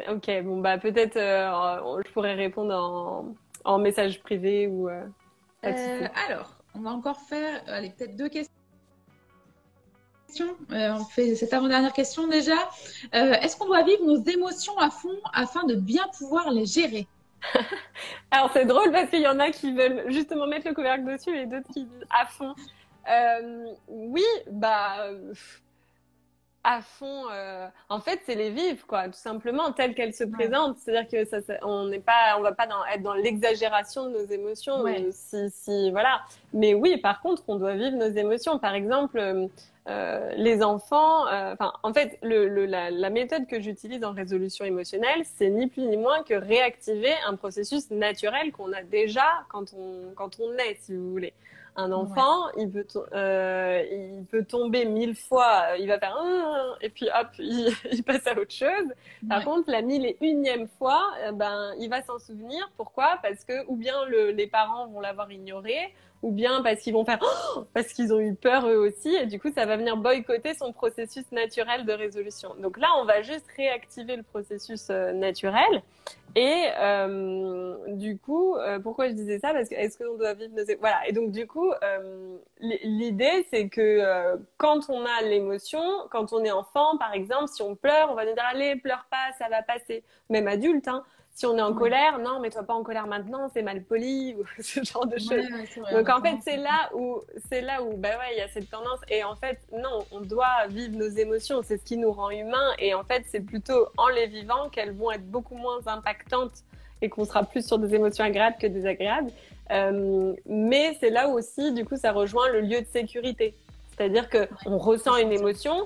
Ok, 0.10 0.30
bon, 0.44 0.60
bah 0.60 0.78
peut-être 0.78 1.16
euh, 1.16 2.02
je 2.06 2.12
pourrais 2.12 2.34
répondre 2.34 2.74
en, 2.76 3.34
en 3.64 3.80
message 3.80 4.22
privé 4.22 4.68
ou. 4.68 4.90
Euh, 4.90 5.08
alors, 6.28 6.56
on 6.76 6.80
va 6.82 6.92
encore 6.92 7.20
faire, 7.22 7.62
allez, 7.68 7.92
peut-être 7.92 8.16
deux 8.16 8.30
questions. 8.30 8.52
Euh, 10.72 10.94
on 11.00 11.06
fait 11.06 11.36
cette 11.36 11.54
avant-dernière 11.54 11.94
question 11.94 12.28
déjà. 12.28 12.58
Euh, 13.14 13.34
Est-ce 13.34 13.56
qu'on 13.56 13.68
doit 13.68 13.84
vivre 13.84 14.06
nos 14.06 14.22
émotions 14.22 14.78
à 14.78 14.90
fond 14.90 15.18
afin 15.34 15.64
de 15.66 15.76
bien 15.76 16.06
pouvoir 16.18 16.52
les 16.52 16.66
gérer? 16.66 17.08
Alors 18.32 18.50
c'est 18.54 18.66
drôle 18.66 18.92
parce 18.92 19.10
qu'il 19.10 19.22
y 19.22 19.28
en 19.28 19.40
a 19.40 19.52
qui 19.52 19.74
veulent 19.74 20.06
justement 20.12 20.48
mettre 20.48 20.68
le 20.68 20.74
couvercle 20.74 21.06
dessus 21.06 21.36
et 21.38 21.46
d'autres 21.46 21.68
qui 21.74 21.86
disent 21.86 22.06
à 22.10 22.26
fond. 22.26 22.54
Euh, 23.10 23.66
oui, 23.88 24.24
bah 24.52 25.08
à 26.66 26.82
fond. 26.82 27.30
Euh, 27.32 27.68
en 27.90 28.00
fait, 28.00 28.20
c'est 28.26 28.36
les 28.36 28.50
vivre, 28.50 28.86
quoi, 28.88 29.06
tout 29.06 29.14
simplement, 29.14 29.72
telles 29.72 29.94
qu'elles 29.94 30.14
se 30.14 30.24
présentent. 30.24 30.78
C'est-à-dire 30.78 31.10
que 31.10 31.26
ça, 31.26 31.42
ça 31.42 31.54
on 31.62 31.86
n'est 31.86 32.00
pas, 32.00 32.36
on 32.38 32.42
va 32.42 32.52
pas 32.52 32.68
dans, 32.68 32.84
être 32.86 33.04
dans 33.04 33.14
l'exagération 33.14 34.10
de 34.10 34.18
nos 34.18 34.26
émotions, 34.26 34.82
ouais. 34.82 35.08
si, 35.12 35.50
si, 35.52 35.92
voilà. 35.92 36.22
Mais 36.54 36.74
oui, 36.74 36.98
par 36.98 37.22
contre, 37.22 37.44
on 37.48 37.56
doit 37.56 37.76
vivre 37.76 37.96
nos 37.96 38.12
émotions. 38.12 38.60
Par 38.60 38.74
exemple, 38.74 39.50
euh, 39.88 40.32
les 40.36 40.64
enfants, 40.64 41.28
euh, 41.28 41.54
enfin, 41.54 41.72
en 41.84 41.94
fait, 41.94 42.18
le, 42.24 42.48
le, 42.48 42.66
la, 42.66 42.90
la, 42.90 43.10
méthode 43.12 43.46
que 43.46 43.60
j'utilise 43.60 44.04
en 44.04 44.14
résolution 44.14 44.66
émotionnelle, 44.66 45.22
c'est 45.24 45.50
ni 45.50 45.68
plus 45.68 45.84
ni 45.84 45.96
moins 45.96 46.24
que 46.24 46.34
réactiver 46.34 47.14
un 47.28 47.36
processus 47.36 47.92
naturel 47.92 48.52
qu'on 48.52 48.74
a 48.74 48.82
déjà 48.82 49.28
quand 49.48 49.74
on, 49.78 50.12
quand 50.16 50.40
on 50.40 50.52
est, 50.58 50.78
si 50.82 50.96
vous 50.96 51.12
voulez. 51.12 51.34
Un 51.78 51.92
enfant, 51.92 52.46
ouais. 52.48 52.64
il, 52.64 52.72
peut 52.72 52.86
euh, 53.14 53.84
il 53.92 54.26
peut 54.26 54.46
tomber 54.46 54.86
mille 54.86 55.16
fois, 55.16 55.78
il 55.78 55.88
va 55.88 56.00
faire 56.00 56.16
un, 56.16 56.76
et 56.80 56.90
puis 56.90 57.08
hop, 57.08 57.28
il, 57.40 57.74
il, 57.92 58.04
passe 58.04 58.26
à 58.28 58.32
autre 58.32 58.54
chose. 58.54 58.94
Par 59.28 59.40
ouais. 59.40 59.44
contre, 59.44 59.70
la 59.70 59.82
mille 59.82 60.06
et 60.06 60.18
unième 60.22 60.68
fois, 60.68 61.12
euh, 61.26 61.34
ben, 61.34 61.74
il 61.80 61.90
va 61.90 62.02
s'en 62.02 62.18
souvenir. 62.18 62.72
Pourquoi? 62.78 63.20
Parce 63.22 63.44
que 63.44 63.66
ou 63.68 63.76
bien 63.76 64.06
le, 64.06 64.32
les 64.32 64.48
parents 64.48 64.88
vont 64.88 65.02
l'avoir 65.02 65.30
ignoré, 65.32 65.94
ou 66.26 66.32
bien 66.32 66.64
parce 66.64 66.82
qu'ils 66.82 66.94
vont 66.94 67.06
faire 67.06 67.20
oh 67.22 67.66
parce 67.76 67.94
qu'ils 67.94 68.12
ont 68.12 68.20
eu 68.20 68.34
peur 68.34 68.68
eux 68.68 68.78
aussi, 68.78 69.14
et 69.16 69.28
du 69.28 69.40
coup, 69.40 69.52
ça 69.54 69.68
va 69.68 69.78
venir 69.78 69.96
boycotter 69.96 70.56
son 70.56 70.74
processus 70.74 71.32
naturel 71.32 71.86
de 71.86 71.94
résolution. 71.94 72.56
Donc 72.58 72.80
là, 72.80 72.88
on 73.00 73.06
va 73.06 73.22
juste 73.22 73.46
réactiver 73.56 74.16
le 74.16 74.24
processus 74.24 74.88
euh, 74.90 75.12
naturel. 75.12 75.84
Et 76.36 76.64
euh, 76.80 77.76
du 77.90 78.18
coup, 78.18 78.56
euh, 78.56 78.80
pourquoi 78.80 79.08
je 79.08 79.14
disais 79.14 79.38
ça? 79.38 79.54
Parce 79.54 79.70
que 79.70 79.76
est-ce 79.76 80.00
qu'on 80.00 80.18
doit 80.18 80.34
vivre 80.34 80.54
nos 80.56 80.66
voilà. 80.80 81.08
Et 81.08 81.14
donc 81.14 81.32
du 81.32 81.46
coup, 81.46 81.72
l'idée 82.60 83.46
c'est 83.52 83.70
que 83.70 84.36
quand 84.58 84.90
on 84.90 85.06
a 85.06 85.22
l'émotion, 85.22 85.82
quand 86.10 86.34
on 86.34 86.44
est 86.44 86.52
enfant, 86.52 86.98
par 86.98 87.14
exemple, 87.14 87.48
si 87.48 87.62
on 87.62 87.76
pleure, 87.76 88.10
on 88.12 88.16
va 88.16 88.26
nous 88.26 88.34
dire 88.34 88.44
allez 88.52 88.76
pleure 88.78 89.06
pas, 89.12 89.32
ça 89.38 89.48
va 89.50 89.62
passer. 89.62 90.04
Même 90.30 90.48
adulte, 90.48 90.88
hein. 90.88 91.04
Si 91.38 91.46
on 91.46 91.58
est 91.58 91.62
en 91.62 91.74
colère, 91.74 92.18
non, 92.20 92.40
mais 92.40 92.50
toi 92.50 92.64
pas 92.64 92.74
en 92.74 92.82
colère 92.82 93.08
maintenant, 93.08 93.50
c'est 93.54 93.62
mal 93.62 93.84
poli 93.84 94.36
ou 94.36 94.46
ce 94.62 94.82
genre 94.82 95.06
de 95.06 95.18
choses. 95.18 95.32
Ouais, 95.32 95.84
ouais, 95.84 95.94
Donc 95.94 96.08
en 96.08 96.22
fait, 96.22 96.38
c'est 96.46 96.56
là 96.56 96.90
où 96.94 97.20
c'est 97.52 97.60
là 97.60 97.84
où 97.84 97.98
bah 97.98 98.08
ouais, 98.18 98.36
il 98.36 98.38
y 98.38 98.42
a 98.42 98.48
cette 98.48 98.70
tendance. 98.70 99.00
Et 99.10 99.22
en 99.26 99.36
fait, 99.36 99.60
non, 99.74 100.06
on 100.14 100.22
doit 100.22 100.66
vivre 100.70 100.98
nos 100.98 101.10
émotions, 101.10 101.62
c'est 101.62 101.78
ce 101.78 101.84
qui 101.84 101.98
nous 101.98 102.14
rend 102.14 102.30
humains. 102.30 102.72
Et 102.80 102.94
en 102.94 103.04
fait, 103.04 103.26
c'est 103.28 103.42
plutôt 103.42 103.90
en 103.98 104.08
les 104.08 104.28
vivant 104.28 104.70
qu'elles 104.70 104.94
vont 104.94 105.12
être 105.12 105.30
beaucoup 105.30 105.58
moins 105.58 105.86
impactantes 105.88 106.64
et 107.02 107.10
qu'on 107.10 107.26
sera 107.26 107.44
plus 107.44 107.68
sur 107.68 107.80
des 107.80 107.94
émotions 107.94 108.24
agréables 108.24 108.56
que 108.58 108.68
désagréables. 108.68 109.32
Euh, 109.72 110.34
mais 110.46 110.96
c'est 111.02 111.10
là 111.10 111.28
aussi, 111.28 111.74
du 111.74 111.84
coup, 111.84 111.98
ça 111.98 112.14
rejoint 112.14 112.48
le 112.50 112.62
lieu 112.62 112.80
de 112.80 112.88
sécurité. 112.88 113.56
C'est-à-dire 113.90 114.30
que 114.30 114.48
on 114.66 114.78
ressent 114.78 115.18
une 115.18 115.34
émotion, 115.34 115.86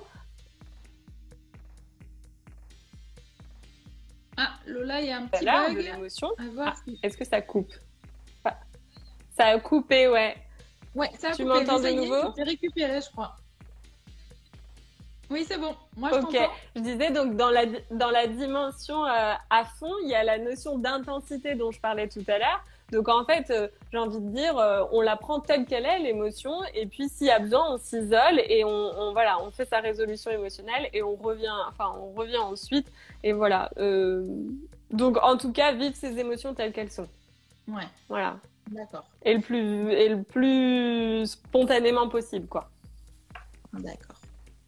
Ah, 4.41 4.53
Lola, 4.67 5.01
il 5.01 5.07
y 5.07 5.11
a 5.11 5.17
un 5.17 5.27
petit 5.27 5.43
là, 5.43 5.67
bug. 5.67 5.79
l'émotion. 5.79 6.29
Ah, 6.59 6.73
Est-ce 7.03 7.17
que 7.17 7.25
ça 7.25 7.41
coupe 7.41 7.73
Ça 9.35 9.45
a 9.45 9.59
coupé, 9.59 10.07
ouais. 10.07 10.37
Ouais, 10.95 11.09
ça 11.17 11.29
a 11.29 11.31
tu 11.33 11.43
coupé. 11.43 11.59
Tu 11.59 11.65
m'entends 11.65 11.79
de 11.81 11.89
nouveau 11.89 12.33
J'ai 12.37 12.43
récupéré, 12.43 13.01
je 13.01 13.09
crois. 13.11 13.35
Oui, 15.29 15.45
c'est 15.45 15.57
bon. 15.57 15.75
Moi, 15.97 16.09
je 16.13 16.17
Ok. 16.19 16.37
Je 16.75 16.81
disais 16.81 17.11
donc 17.11 17.35
dans 17.35 17.49
la, 17.49 17.65
dans 17.91 18.09
la 18.09 18.27
dimension 18.27 19.05
euh, 19.05 19.33
à 19.49 19.65
fond, 19.65 19.93
il 20.03 20.09
y 20.09 20.15
a 20.15 20.23
la 20.23 20.37
notion 20.39 20.77
d'intensité 20.79 21.55
dont 21.55 21.71
je 21.71 21.79
parlais 21.81 22.07
tout 22.07 22.23
à 22.27 22.37
l'heure. 22.37 22.63
Donc 22.91 23.07
en 23.07 23.23
fait, 23.25 23.49
euh, 23.51 23.67
j'ai 23.91 23.97
envie 23.97 24.19
de 24.19 24.29
dire, 24.29 24.57
euh, 24.57 24.83
on 24.91 25.01
la 25.01 25.15
prend 25.15 25.39
telle 25.39 25.65
qu'elle 25.65 25.85
est, 25.85 25.99
l'émotion, 25.99 26.51
et 26.73 26.85
puis 26.85 27.09
s'il 27.09 27.27
y 27.27 27.31
a 27.31 27.39
besoin, 27.39 27.73
on 27.73 27.77
s'isole 27.77 28.39
et 28.47 28.63
on, 28.63 28.69
on, 28.69 29.11
voilà, 29.13 29.41
on 29.43 29.51
fait 29.51 29.65
sa 29.65 29.79
résolution 29.79 30.31
émotionnelle 30.31 30.89
et 30.93 31.03
on 31.03 31.15
revient, 31.15 31.53
enfin 31.67 31.91
on 31.99 32.11
revient 32.13 32.37
ensuite 32.37 32.91
et 33.23 33.33
voilà. 33.33 33.69
Euh, 33.77 34.25
donc 34.91 35.17
en 35.21 35.37
tout 35.37 35.51
cas, 35.51 35.71
vivre 35.73 35.95
ses 35.95 36.17
émotions 36.17 36.53
telles 36.53 36.71
qu'elles 36.71 36.91
sont. 36.91 37.07
Ouais. 37.67 37.87
Voilà. 38.07 38.37
D'accord. 38.71 39.05
Et 39.23 39.33
le 39.33 39.41
plus 39.41 39.91
et 39.91 40.09
le 40.09 40.23
plus 40.23 41.25
spontanément 41.27 42.07
possible, 42.07 42.47
quoi. 42.47 42.69
D'accord. 43.73 44.17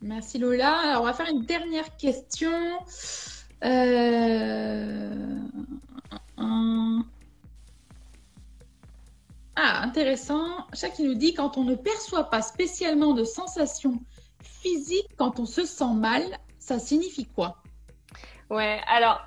Merci 0.02 0.40
Lola. 0.40 0.76
Alors 0.78 1.02
on 1.02 1.06
va 1.06 1.14
faire 1.14 1.30
une 1.30 1.46
dernière 1.46 1.96
question. 1.98 2.52
Euh... 3.64 5.16
Ah, 9.56 9.82
intéressant. 9.84 10.68
Qui 10.96 11.04
nous 11.04 11.16
dit 11.16 11.34
quand 11.34 11.58
on 11.58 11.64
ne 11.64 11.76
perçoit 11.76 12.30
pas 12.30 12.42
spécialement 12.42 13.14
de 13.14 13.24
sensations 13.24 14.00
physiques 14.42 15.10
quand 15.18 15.40
on 15.40 15.46
se 15.46 15.66
sent 15.66 15.94
mal, 15.94 16.24
ça 16.60 16.80
signifie 16.80 17.26
quoi? 17.26 17.58
Ouais, 18.50 18.82
alors 18.88 19.26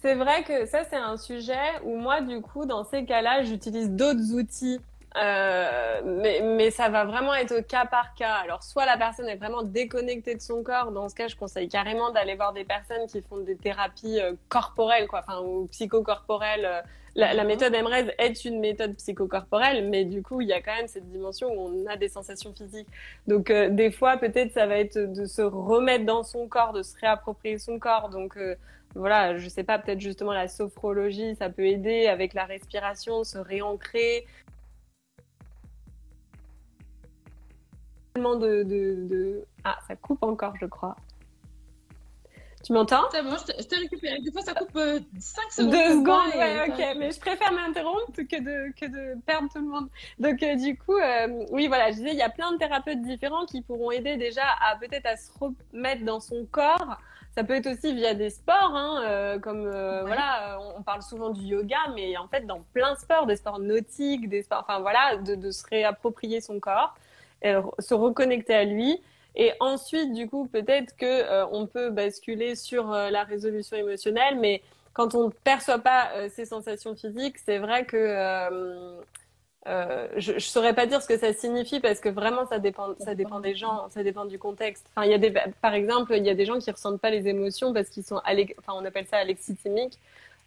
c'est 0.00 0.14
vrai 0.14 0.44
que 0.44 0.66
ça 0.66 0.84
c'est 0.84 0.96
un 0.96 1.16
sujet 1.16 1.80
où 1.84 1.96
moi 1.96 2.20
du 2.20 2.40
coup 2.40 2.66
dans 2.66 2.84
ces 2.84 3.04
cas-là 3.04 3.42
j'utilise 3.42 3.90
d'autres 3.90 4.32
outils 4.34 4.80
Euh, 5.16 6.02
mais, 6.04 6.42
mais 6.42 6.70
ça 6.70 6.90
va 6.90 7.04
vraiment 7.04 7.34
être 7.34 7.52
au 7.58 7.62
cas 7.62 7.86
par 7.86 8.14
cas. 8.14 8.34
Alors, 8.34 8.62
soit 8.62 8.84
la 8.86 8.96
personne 8.98 9.26
est 9.26 9.36
vraiment 9.36 9.62
déconnectée 9.62 10.34
de 10.34 10.40
son 10.40 10.62
corps. 10.62 10.92
Dans 10.92 11.08
ce 11.08 11.14
cas, 11.14 11.28
je 11.28 11.34
conseille 11.34 11.68
carrément 11.68 12.10
d'aller 12.12 12.36
voir 12.36 12.52
des 12.52 12.64
personnes 12.64 13.06
qui 13.08 13.22
font 13.22 13.38
des 13.38 13.56
thérapies 13.56 14.20
euh, 14.20 14.34
corporelles, 14.48 15.08
quoi, 15.08 15.20
enfin, 15.26 15.40
ou 15.40 15.66
psychocorporelles. 15.68 16.84
La, 17.18 17.34
la 17.34 17.42
méthode 17.42 17.72
MRES 17.72 18.12
est 18.18 18.44
une 18.44 18.60
méthode 18.60 18.94
psychocorporelle, 18.94 19.88
mais 19.88 20.04
du 20.04 20.22
coup, 20.22 20.40
il 20.40 20.46
y 20.46 20.52
a 20.52 20.62
quand 20.62 20.76
même 20.76 20.86
cette 20.86 21.10
dimension 21.10 21.48
où 21.48 21.68
on 21.68 21.86
a 21.86 21.96
des 21.96 22.08
sensations 22.08 22.54
physiques. 22.54 22.86
Donc, 23.26 23.50
euh, 23.50 23.70
des 23.70 23.90
fois, 23.90 24.18
peut-être, 24.18 24.52
ça 24.52 24.68
va 24.68 24.78
être 24.78 24.96
de 24.96 25.26
se 25.26 25.42
remettre 25.42 26.04
dans 26.04 26.22
son 26.22 26.46
corps, 26.46 26.72
de 26.72 26.84
se 26.84 26.96
réapproprier 26.96 27.58
son 27.58 27.80
corps. 27.80 28.08
Donc, 28.08 28.36
euh, 28.36 28.54
voilà, 28.94 29.36
je 29.36 29.48
sais 29.48 29.64
pas, 29.64 29.80
peut-être 29.80 30.00
justement 30.00 30.32
la 30.32 30.46
sophrologie, 30.46 31.34
ça 31.34 31.50
peut 31.50 31.66
aider 31.66 32.06
avec 32.06 32.34
la 32.34 32.44
respiration, 32.44 33.24
se 33.24 33.38
réancrer. 33.38 34.24
De, 38.14 38.62
de, 38.62 38.94
de... 39.08 39.44
Ah, 39.64 39.78
ça 39.88 39.96
coupe 39.96 40.22
encore, 40.22 40.54
je 40.60 40.66
crois. 40.66 40.94
Tu 42.64 42.72
m'entends? 42.72 43.04
C'est 43.12 43.22
bon, 43.22 43.36
je 43.36 43.62
t'ai 43.64 43.76
récupéré. 43.76 44.18
Des 44.20 44.32
fois, 44.32 44.42
ça 44.42 44.52
coupe 44.54 44.74
euh, 44.76 44.98
5 45.18 45.52
secondes. 45.52 45.70
Deux 45.70 45.90
secondes, 45.90 46.34
ouais, 46.36 46.68
ok. 46.68 46.96
Mais 46.98 47.12
je 47.12 47.20
préfère 47.20 47.52
m'interrompre 47.52 48.12
que 48.16 48.22
de, 48.40 48.72
que 48.78 48.86
de 48.86 49.20
perdre 49.22 49.48
tout 49.52 49.60
le 49.60 49.68
monde. 49.68 49.88
Donc, 50.18 50.42
euh, 50.42 50.56
du 50.56 50.76
coup, 50.76 50.96
euh, 50.96 51.44
oui, 51.50 51.68
voilà, 51.68 51.90
je 51.90 51.96
disais, 51.96 52.10
il 52.10 52.16
y 52.16 52.22
a 52.22 52.28
plein 52.30 52.52
de 52.52 52.58
thérapeutes 52.58 53.00
différents 53.02 53.46
qui 53.46 53.62
pourront 53.62 53.90
aider 53.92 54.16
déjà 54.16 54.42
à 54.60 54.76
peut-être 54.76 55.06
à 55.06 55.16
se 55.16 55.30
remettre 55.40 56.04
dans 56.04 56.20
son 56.20 56.46
corps. 56.50 56.98
Ça 57.34 57.44
peut 57.44 57.54
être 57.54 57.68
aussi 57.68 57.94
via 57.94 58.14
des 58.14 58.30
sports, 58.30 58.72
hein, 58.74 59.02
euh, 59.06 59.38
comme 59.38 59.62
Ouais. 59.66 60.02
voilà, 60.02 60.58
on 60.76 60.82
parle 60.82 61.02
souvent 61.02 61.30
du 61.30 61.42
yoga, 61.42 61.76
mais 61.94 62.16
en 62.16 62.26
fait, 62.26 62.44
dans 62.46 62.60
plein 62.72 62.94
de 62.94 62.98
sports, 62.98 63.26
des 63.26 63.36
sports 63.36 63.60
nautiques, 63.60 64.28
des 64.28 64.42
sports, 64.42 64.64
enfin 64.68 64.80
voilà, 64.80 65.16
de, 65.18 65.36
de 65.36 65.50
se 65.52 65.64
réapproprier 65.68 66.40
son 66.40 66.58
corps, 66.58 66.94
euh, 67.44 67.62
se 67.78 67.94
reconnecter 67.94 68.54
à 68.54 68.64
lui. 68.64 69.00
Et 69.38 69.52
ensuite, 69.60 70.12
du 70.12 70.28
coup, 70.28 70.46
peut-être 70.46 70.96
que 70.96 71.06
euh, 71.06 71.46
on 71.52 71.66
peut 71.66 71.90
basculer 71.90 72.56
sur 72.56 72.92
euh, 72.92 73.08
la 73.10 73.22
résolution 73.22 73.76
émotionnelle, 73.76 74.36
mais 74.38 74.62
quand 74.98 75.14
on 75.14 75.28
ne 75.28 75.32
perçoit 75.32 75.78
pas 75.78 76.10
euh, 76.16 76.28
ces 76.28 76.44
sensations 76.44 76.96
physiques, 76.96 77.38
c'est 77.38 77.58
vrai 77.58 77.84
que 77.86 77.96
euh, 77.96 79.00
euh, 79.68 80.08
je 80.16 80.32
ne 80.32 80.38
saurais 80.40 80.74
pas 80.74 80.86
dire 80.86 81.00
ce 81.00 81.06
que 81.06 81.16
ça 81.16 81.32
signifie 81.32 81.78
parce 81.78 82.00
que 82.00 82.08
vraiment 82.08 82.46
ça 82.46 82.58
dépend, 82.58 82.96
ça 82.98 83.14
dépend 83.14 83.38
des 83.38 83.54
gens, 83.54 83.88
ça 83.90 84.02
dépend 84.02 84.24
du 84.24 84.40
contexte. 84.40 84.86
Enfin, 84.90 85.06
y 85.06 85.14
a 85.14 85.18
des, 85.18 85.32
par 85.62 85.74
exemple, 85.74 86.14
il 86.16 86.26
y 86.26 86.30
a 86.30 86.34
des 86.34 86.44
gens 86.44 86.58
qui 86.58 86.68
ressentent 86.72 87.00
pas 87.00 87.10
les 87.10 87.28
émotions 87.28 87.72
parce 87.72 87.90
qu'ils 87.90 88.02
sont, 88.02 88.16
enfin, 88.16 88.72
on 88.74 88.84
appelle 88.84 89.06
ça 89.06 89.18
alexithymique. 89.18 89.98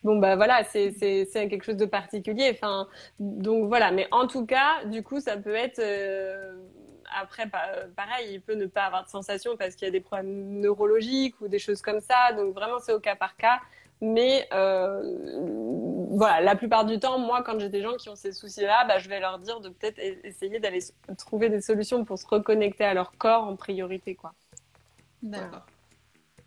Bon 0.04 0.18
bah 0.18 0.36
voilà, 0.36 0.64
c'est 0.64 0.92
quelque 1.34 1.64
chose 1.64 1.78
de 1.78 1.86
particulier. 1.86 2.52
Enfin, 2.54 2.88
donc 3.20 3.68
voilà. 3.68 3.92
Mais 3.92 4.08
en 4.12 4.26
tout 4.28 4.46
cas, 4.46 4.84
du 4.86 5.04
coup, 5.04 5.20
ça 5.20 5.38
peut 5.38 5.54
être 5.54 5.80
euh, 5.80 6.56
après, 7.22 7.48
pa- 7.48 7.86
pareil, 7.96 8.34
il 8.34 8.42
peut 8.42 8.56
ne 8.56 8.66
pas 8.66 8.86
avoir 8.86 9.04
de 9.04 9.10
sensation 9.10 9.58
parce 9.58 9.76
qu'il 9.76 9.86
y 9.86 9.90
a 9.90 9.92
des 9.92 10.02
problèmes 10.02 10.60
neurologiques 10.60 11.40
ou 11.42 11.48
des 11.48 11.60
choses 11.60 11.82
comme 11.84 12.00
ça. 12.00 12.34
Donc 12.34 12.56
vraiment, 12.56 12.80
c'est 12.80 12.94
au 12.94 13.00
cas 13.00 13.16
par 13.16 13.36
cas. 13.38 13.60
Mais 14.02 14.48
euh, 14.54 15.04
voilà, 16.10 16.42
la 16.42 16.56
plupart 16.56 16.86
du 16.86 16.98
temps, 17.00 17.20
moi, 17.20 17.44
quand 17.44 17.60
j'ai 17.60 17.70
des 17.70 17.82
gens 17.84 17.96
qui 17.98 18.10
ont 18.10 18.16
ces 18.16 18.32
soucis-là, 18.34 18.86
bah, 18.88 18.98
je 18.98 19.08
vais 19.08 19.20
leur 19.20 19.38
dire 19.38 19.60
de 19.62 19.70
peut-être 19.70 20.00
essayer 20.00 20.60
d'aller 20.60 20.80
trouver 21.20 21.50
des 21.50 21.62
solutions 21.62 22.04
pour 22.06 22.18
se 22.18 22.26
reconnecter 22.26 22.84
à 22.84 22.96
leur 22.96 23.12
corps 23.20 23.44
en 23.44 23.56
priorité, 23.56 24.16
quoi. 24.16 24.34
D'accord. 25.22 25.71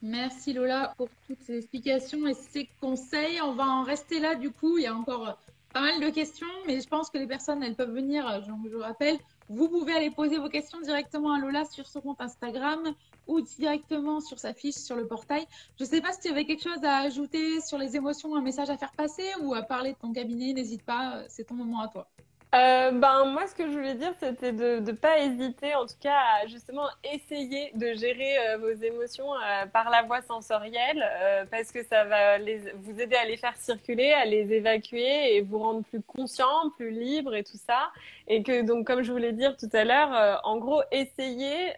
Merci 0.06 0.52
Lola 0.52 0.92
pour 0.98 1.08
toutes 1.26 1.40
ces 1.40 1.56
explications 1.56 2.26
et 2.26 2.34
ces 2.34 2.68
conseils. 2.78 3.40
On 3.40 3.54
va 3.54 3.64
en 3.64 3.84
rester 3.84 4.20
là 4.20 4.34
du 4.34 4.50
coup. 4.50 4.76
Il 4.76 4.84
y 4.84 4.86
a 4.86 4.94
encore 4.94 5.28
euh, 5.28 5.32
pas 5.72 5.80
mal 5.80 5.98
de 5.98 6.10
questions, 6.10 6.46
mais 6.66 6.78
je 6.82 6.86
pense 6.86 7.08
que 7.08 7.16
les 7.16 7.26
personnes, 7.26 7.62
elles 7.62 7.74
peuvent 7.74 7.94
venir, 7.94 8.28
euh, 8.28 8.40
je, 8.46 8.50
vous 8.50 8.80
rappelle, 8.80 9.16
vous 9.48 9.70
pouvez 9.70 9.94
aller 9.94 10.10
poser 10.10 10.36
vos 10.36 10.50
questions 10.50 10.78
directement 10.82 11.32
à 11.32 11.38
Lola 11.38 11.64
sur 11.64 11.86
son 11.86 12.02
compte 12.02 12.20
Instagram 12.20 12.94
ou 13.26 13.40
directement 13.40 14.20
sur 14.20 14.38
sa 14.38 14.52
fiche 14.52 14.74
sur 14.74 14.94
le 14.94 15.06
portail. 15.06 15.46
Je 15.78 15.84
ne 15.84 15.88
sais 15.88 16.02
pas 16.02 16.12
si 16.12 16.20
tu 16.20 16.28
avais 16.28 16.44
quelque 16.44 16.64
chose 16.64 16.84
à 16.84 16.98
ajouter 16.98 17.62
sur 17.62 17.78
les 17.78 17.96
émotions, 17.96 18.36
un 18.36 18.42
message 18.42 18.68
à 18.68 18.76
faire 18.76 18.92
passer 18.92 19.30
ou 19.40 19.54
à 19.54 19.62
parler 19.62 19.94
de 19.94 19.98
ton 19.98 20.12
cabinet. 20.12 20.52
N'hésite 20.52 20.82
pas, 20.82 21.16
euh, 21.16 21.24
c'est 21.30 21.44
ton 21.44 21.54
moment 21.54 21.80
à 21.80 21.88
toi. 21.88 22.10
Euh, 22.54 22.92
ben 22.92 23.24
moi, 23.24 23.48
ce 23.48 23.54
que 23.54 23.64
je 23.66 23.72
voulais 23.72 23.94
dire, 23.94 24.12
c'était 24.20 24.52
de 24.52 24.78
ne 24.78 24.92
pas 24.92 25.18
hésiter, 25.18 25.74
en 25.74 25.86
tout 25.86 25.98
cas, 26.00 26.20
à 26.40 26.46
justement 26.46 26.86
essayer 27.12 27.72
de 27.74 27.94
gérer 27.94 28.38
euh, 28.38 28.58
vos 28.58 28.68
émotions 28.70 29.34
euh, 29.34 29.66
par 29.72 29.90
la 29.90 30.02
voie 30.02 30.22
sensorielle, 30.22 31.04
parce 31.50 31.72
que 31.72 31.82
ça 31.84 32.04
va 32.04 32.38
les, 32.38 32.58
vous 32.76 33.00
aider 33.00 33.16
à 33.16 33.24
les 33.24 33.36
faire 33.36 33.56
circuler, 33.56 34.12
à 34.12 34.24
les 34.24 34.52
évacuer 34.52 35.34
et 35.34 35.40
vous 35.40 35.58
rendre 35.58 35.82
plus 35.82 36.00
conscient, 36.02 36.70
plus 36.76 36.90
libre 36.90 37.34
et 37.34 37.42
tout 37.42 37.58
ça. 37.58 37.90
Et 38.28 38.44
que 38.44 38.62
donc, 38.62 38.86
comme 38.86 39.02
je 39.02 39.10
voulais 39.10 39.32
dire 39.32 39.56
tout 39.56 39.70
à 39.72 39.82
l'heure, 39.84 40.40
en 40.44 40.58
gros, 40.58 40.82
essayez, 40.92 41.72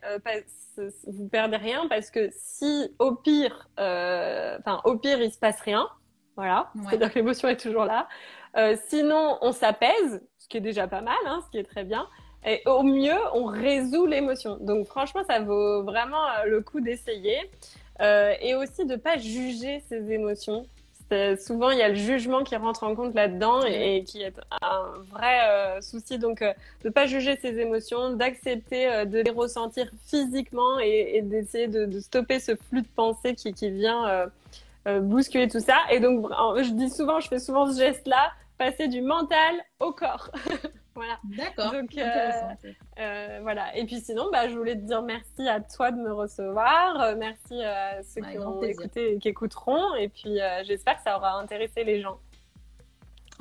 c- 0.77 0.91
vous 1.07 1.27
perdez 1.29 1.57
rien, 1.57 1.87
parce 1.89 2.11
que 2.11 2.29
si 2.33 2.95
au 2.99 3.15
pire, 3.15 3.69
enfin 3.79 4.83
au 4.85 4.97
pire, 4.97 5.23
il 5.23 5.33
se 5.33 5.39
passe 5.39 5.61
rien, 5.63 5.89
voilà, 6.37 6.71
Ouais. 6.75 6.83
c'est-à-dire 6.91 7.11
que 7.11 7.15
l'émotion 7.15 7.49
est 7.49 7.57
toujours 7.57 7.87
là. 7.87 8.09
Euh, 8.57 8.77
sinon, 8.89 9.39
on 9.41 9.53
s'apaise, 9.53 10.23
ce 10.39 10.49
qui 10.49 10.57
est 10.57 10.61
déjà 10.61 10.87
pas 10.87 11.01
mal, 11.01 11.17
hein, 11.27 11.41
ce 11.45 11.51
qui 11.51 11.59
est 11.59 11.65
très 11.65 11.85
bien. 11.85 12.07
Et 12.45 12.63
au 12.67 12.83
mieux, 12.83 13.19
on 13.35 13.45
résout 13.45 14.07
l'émotion. 14.07 14.57
Donc 14.61 14.87
franchement, 14.87 15.23
ça 15.29 15.41
vaut 15.41 15.83
vraiment 15.83 16.25
euh, 16.25 16.45
le 16.47 16.61
coup 16.61 16.81
d'essayer. 16.81 17.39
Euh, 18.03 18.35
et 18.43 18.55
aussi 18.55 18.85
de 18.85 18.95
pas 18.97 19.17
juger 19.17 19.83
ses 19.89 20.13
émotions. 20.13 20.67
Souvent, 21.39 21.71
il 21.71 21.79
y 21.79 21.83
a 21.83 21.89
le 21.89 21.95
jugement 21.95 22.45
qui 22.45 22.57
rentre 22.57 22.83
en 22.83 22.95
compte 22.95 23.15
là-dedans 23.15 23.65
et, 23.65 23.97
et 23.97 24.05
qui 24.05 24.23
est 24.23 24.35
un 24.61 24.83
vrai 25.11 25.39
euh, 25.49 25.81
souci. 25.81 26.19
Donc, 26.19 26.43
euh, 26.43 26.53
de 26.85 26.91
pas 26.91 27.07
juger 27.07 27.37
ses 27.37 27.59
émotions, 27.59 28.11
d'accepter 28.11 29.07
de 29.07 29.21
les 29.21 29.31
ressentir 29.31 29.89
physiquement 30.05 30.79
et, 30.79 31.13
et 31.15 31.23
d'essayer 31.23 31.69
de, 31.69 31.87
de 31.87 32.01
stopper 32.01 32.39
ce 32.39 32.55
flux 32.55 32.83
de 32.83 32.89
pensée 32.95 33.35
qui, 33.35 33.55
qui 33.55 33.71
vient 33.71 34.29
bousculer 34.85 35.49
tout 35.49 35.61
ça. 35.61 35.79
Et 35.91 36.01
donc, 36.01 36.27
je 36.59 36.73
dis 36.73 36.91
souvent, 36.91 37.19
je 37.21 37.29
fais 37.29 37.41
souvent 37.41 37.73
ce 37.73 37.79
geste-là, 37.79 38.33
passer 38.59 38.89
du 38.89 39.01
mental 39.03 39.55
au 39.81 39.93
corps. 39.93 40.31
voilà. 40.95 41.19
D'accord. 41.25 41.73
Donc, 41.73 41.97
euh. 41.99 42.31
Euh, 42.99 43.39
voilà. 43.43 43.77
Et 43.77 43.85
puis 43.85 44.01
sinon, 44.01 44.27
bah, 44.33 44.49
je 44.49 44.57
voulais 44.57 44.75
te 44.77 44.81
dire 44.87 45.03
merci 45.03 45.49
à 45.49 45.61
toi 45.61 45.91
de 45.91 45.97
me 45.99 46.13
recevoir. 46.13 47.01
Euh, 47.01 47.15
merci 47.17 47.63
à 47.63 48.03
ceux 48.03 48.23
Avec 48.23 48.39
qui 48.39 48.45
ont 48.45 48.59
plaisir. 48.59 48.81
écouté 48.81 49.13
et 49.15 49.19
qui 49.19 49.29
écouteront. 49.29 49.95
Et 49.97 50.09
puis, 50.09 50.41
euh, 50.41 50.63
j'espère 50.65 50.97
que 50.97 51.03
ça 51.03 51.17
aura 51.17 51.39
intéressé 51.39 51.85
les 51.85 52.01
gens. 52.01 52.19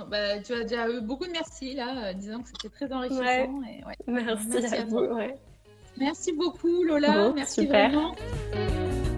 Bah, 0.10 0.40
tu 0.40 0.54
as 0.54 0.64
déjà 0.64 0.90
eu 0.90 1.00
beaucoup 1.02 1.26
de 1.26 1.32
merci 1.32 1.74
là, 1.74 2.08
euh, 2.10 2.14
disant 2.14 2.42
que 2.42 2.50
c'était 2.50 2.70
très 2.70 2.92
enrichissant. 2.92 3.22
Ouais. 3.22 3.50
et 3.80 3.86
ouais. 3.86 3.96
Merci, 4.08 4.48
Merci 4.50 4.76
à, 4.76 4.82
à 4.82 4.86
vous. 4.86 5.08
Merci 5.98 6.34
beaucoup 6.34 6.84
Lola, 6.84 7.12
Bon, 7.14 7.34
merci 7.34 7.62
super. 7.62 7.90
vraiment. 7.90 8.14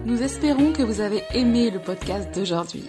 Nous 0.04 0.22
espérons 0.22 0.72
que 0.72 0.82
vous 0.82 1.00
avez 1.00 1.24
aimé 1.34 1.70
le 1.70 1.80
podcast 1.80 2.32
d'aujourd'hui. 2.32 2.88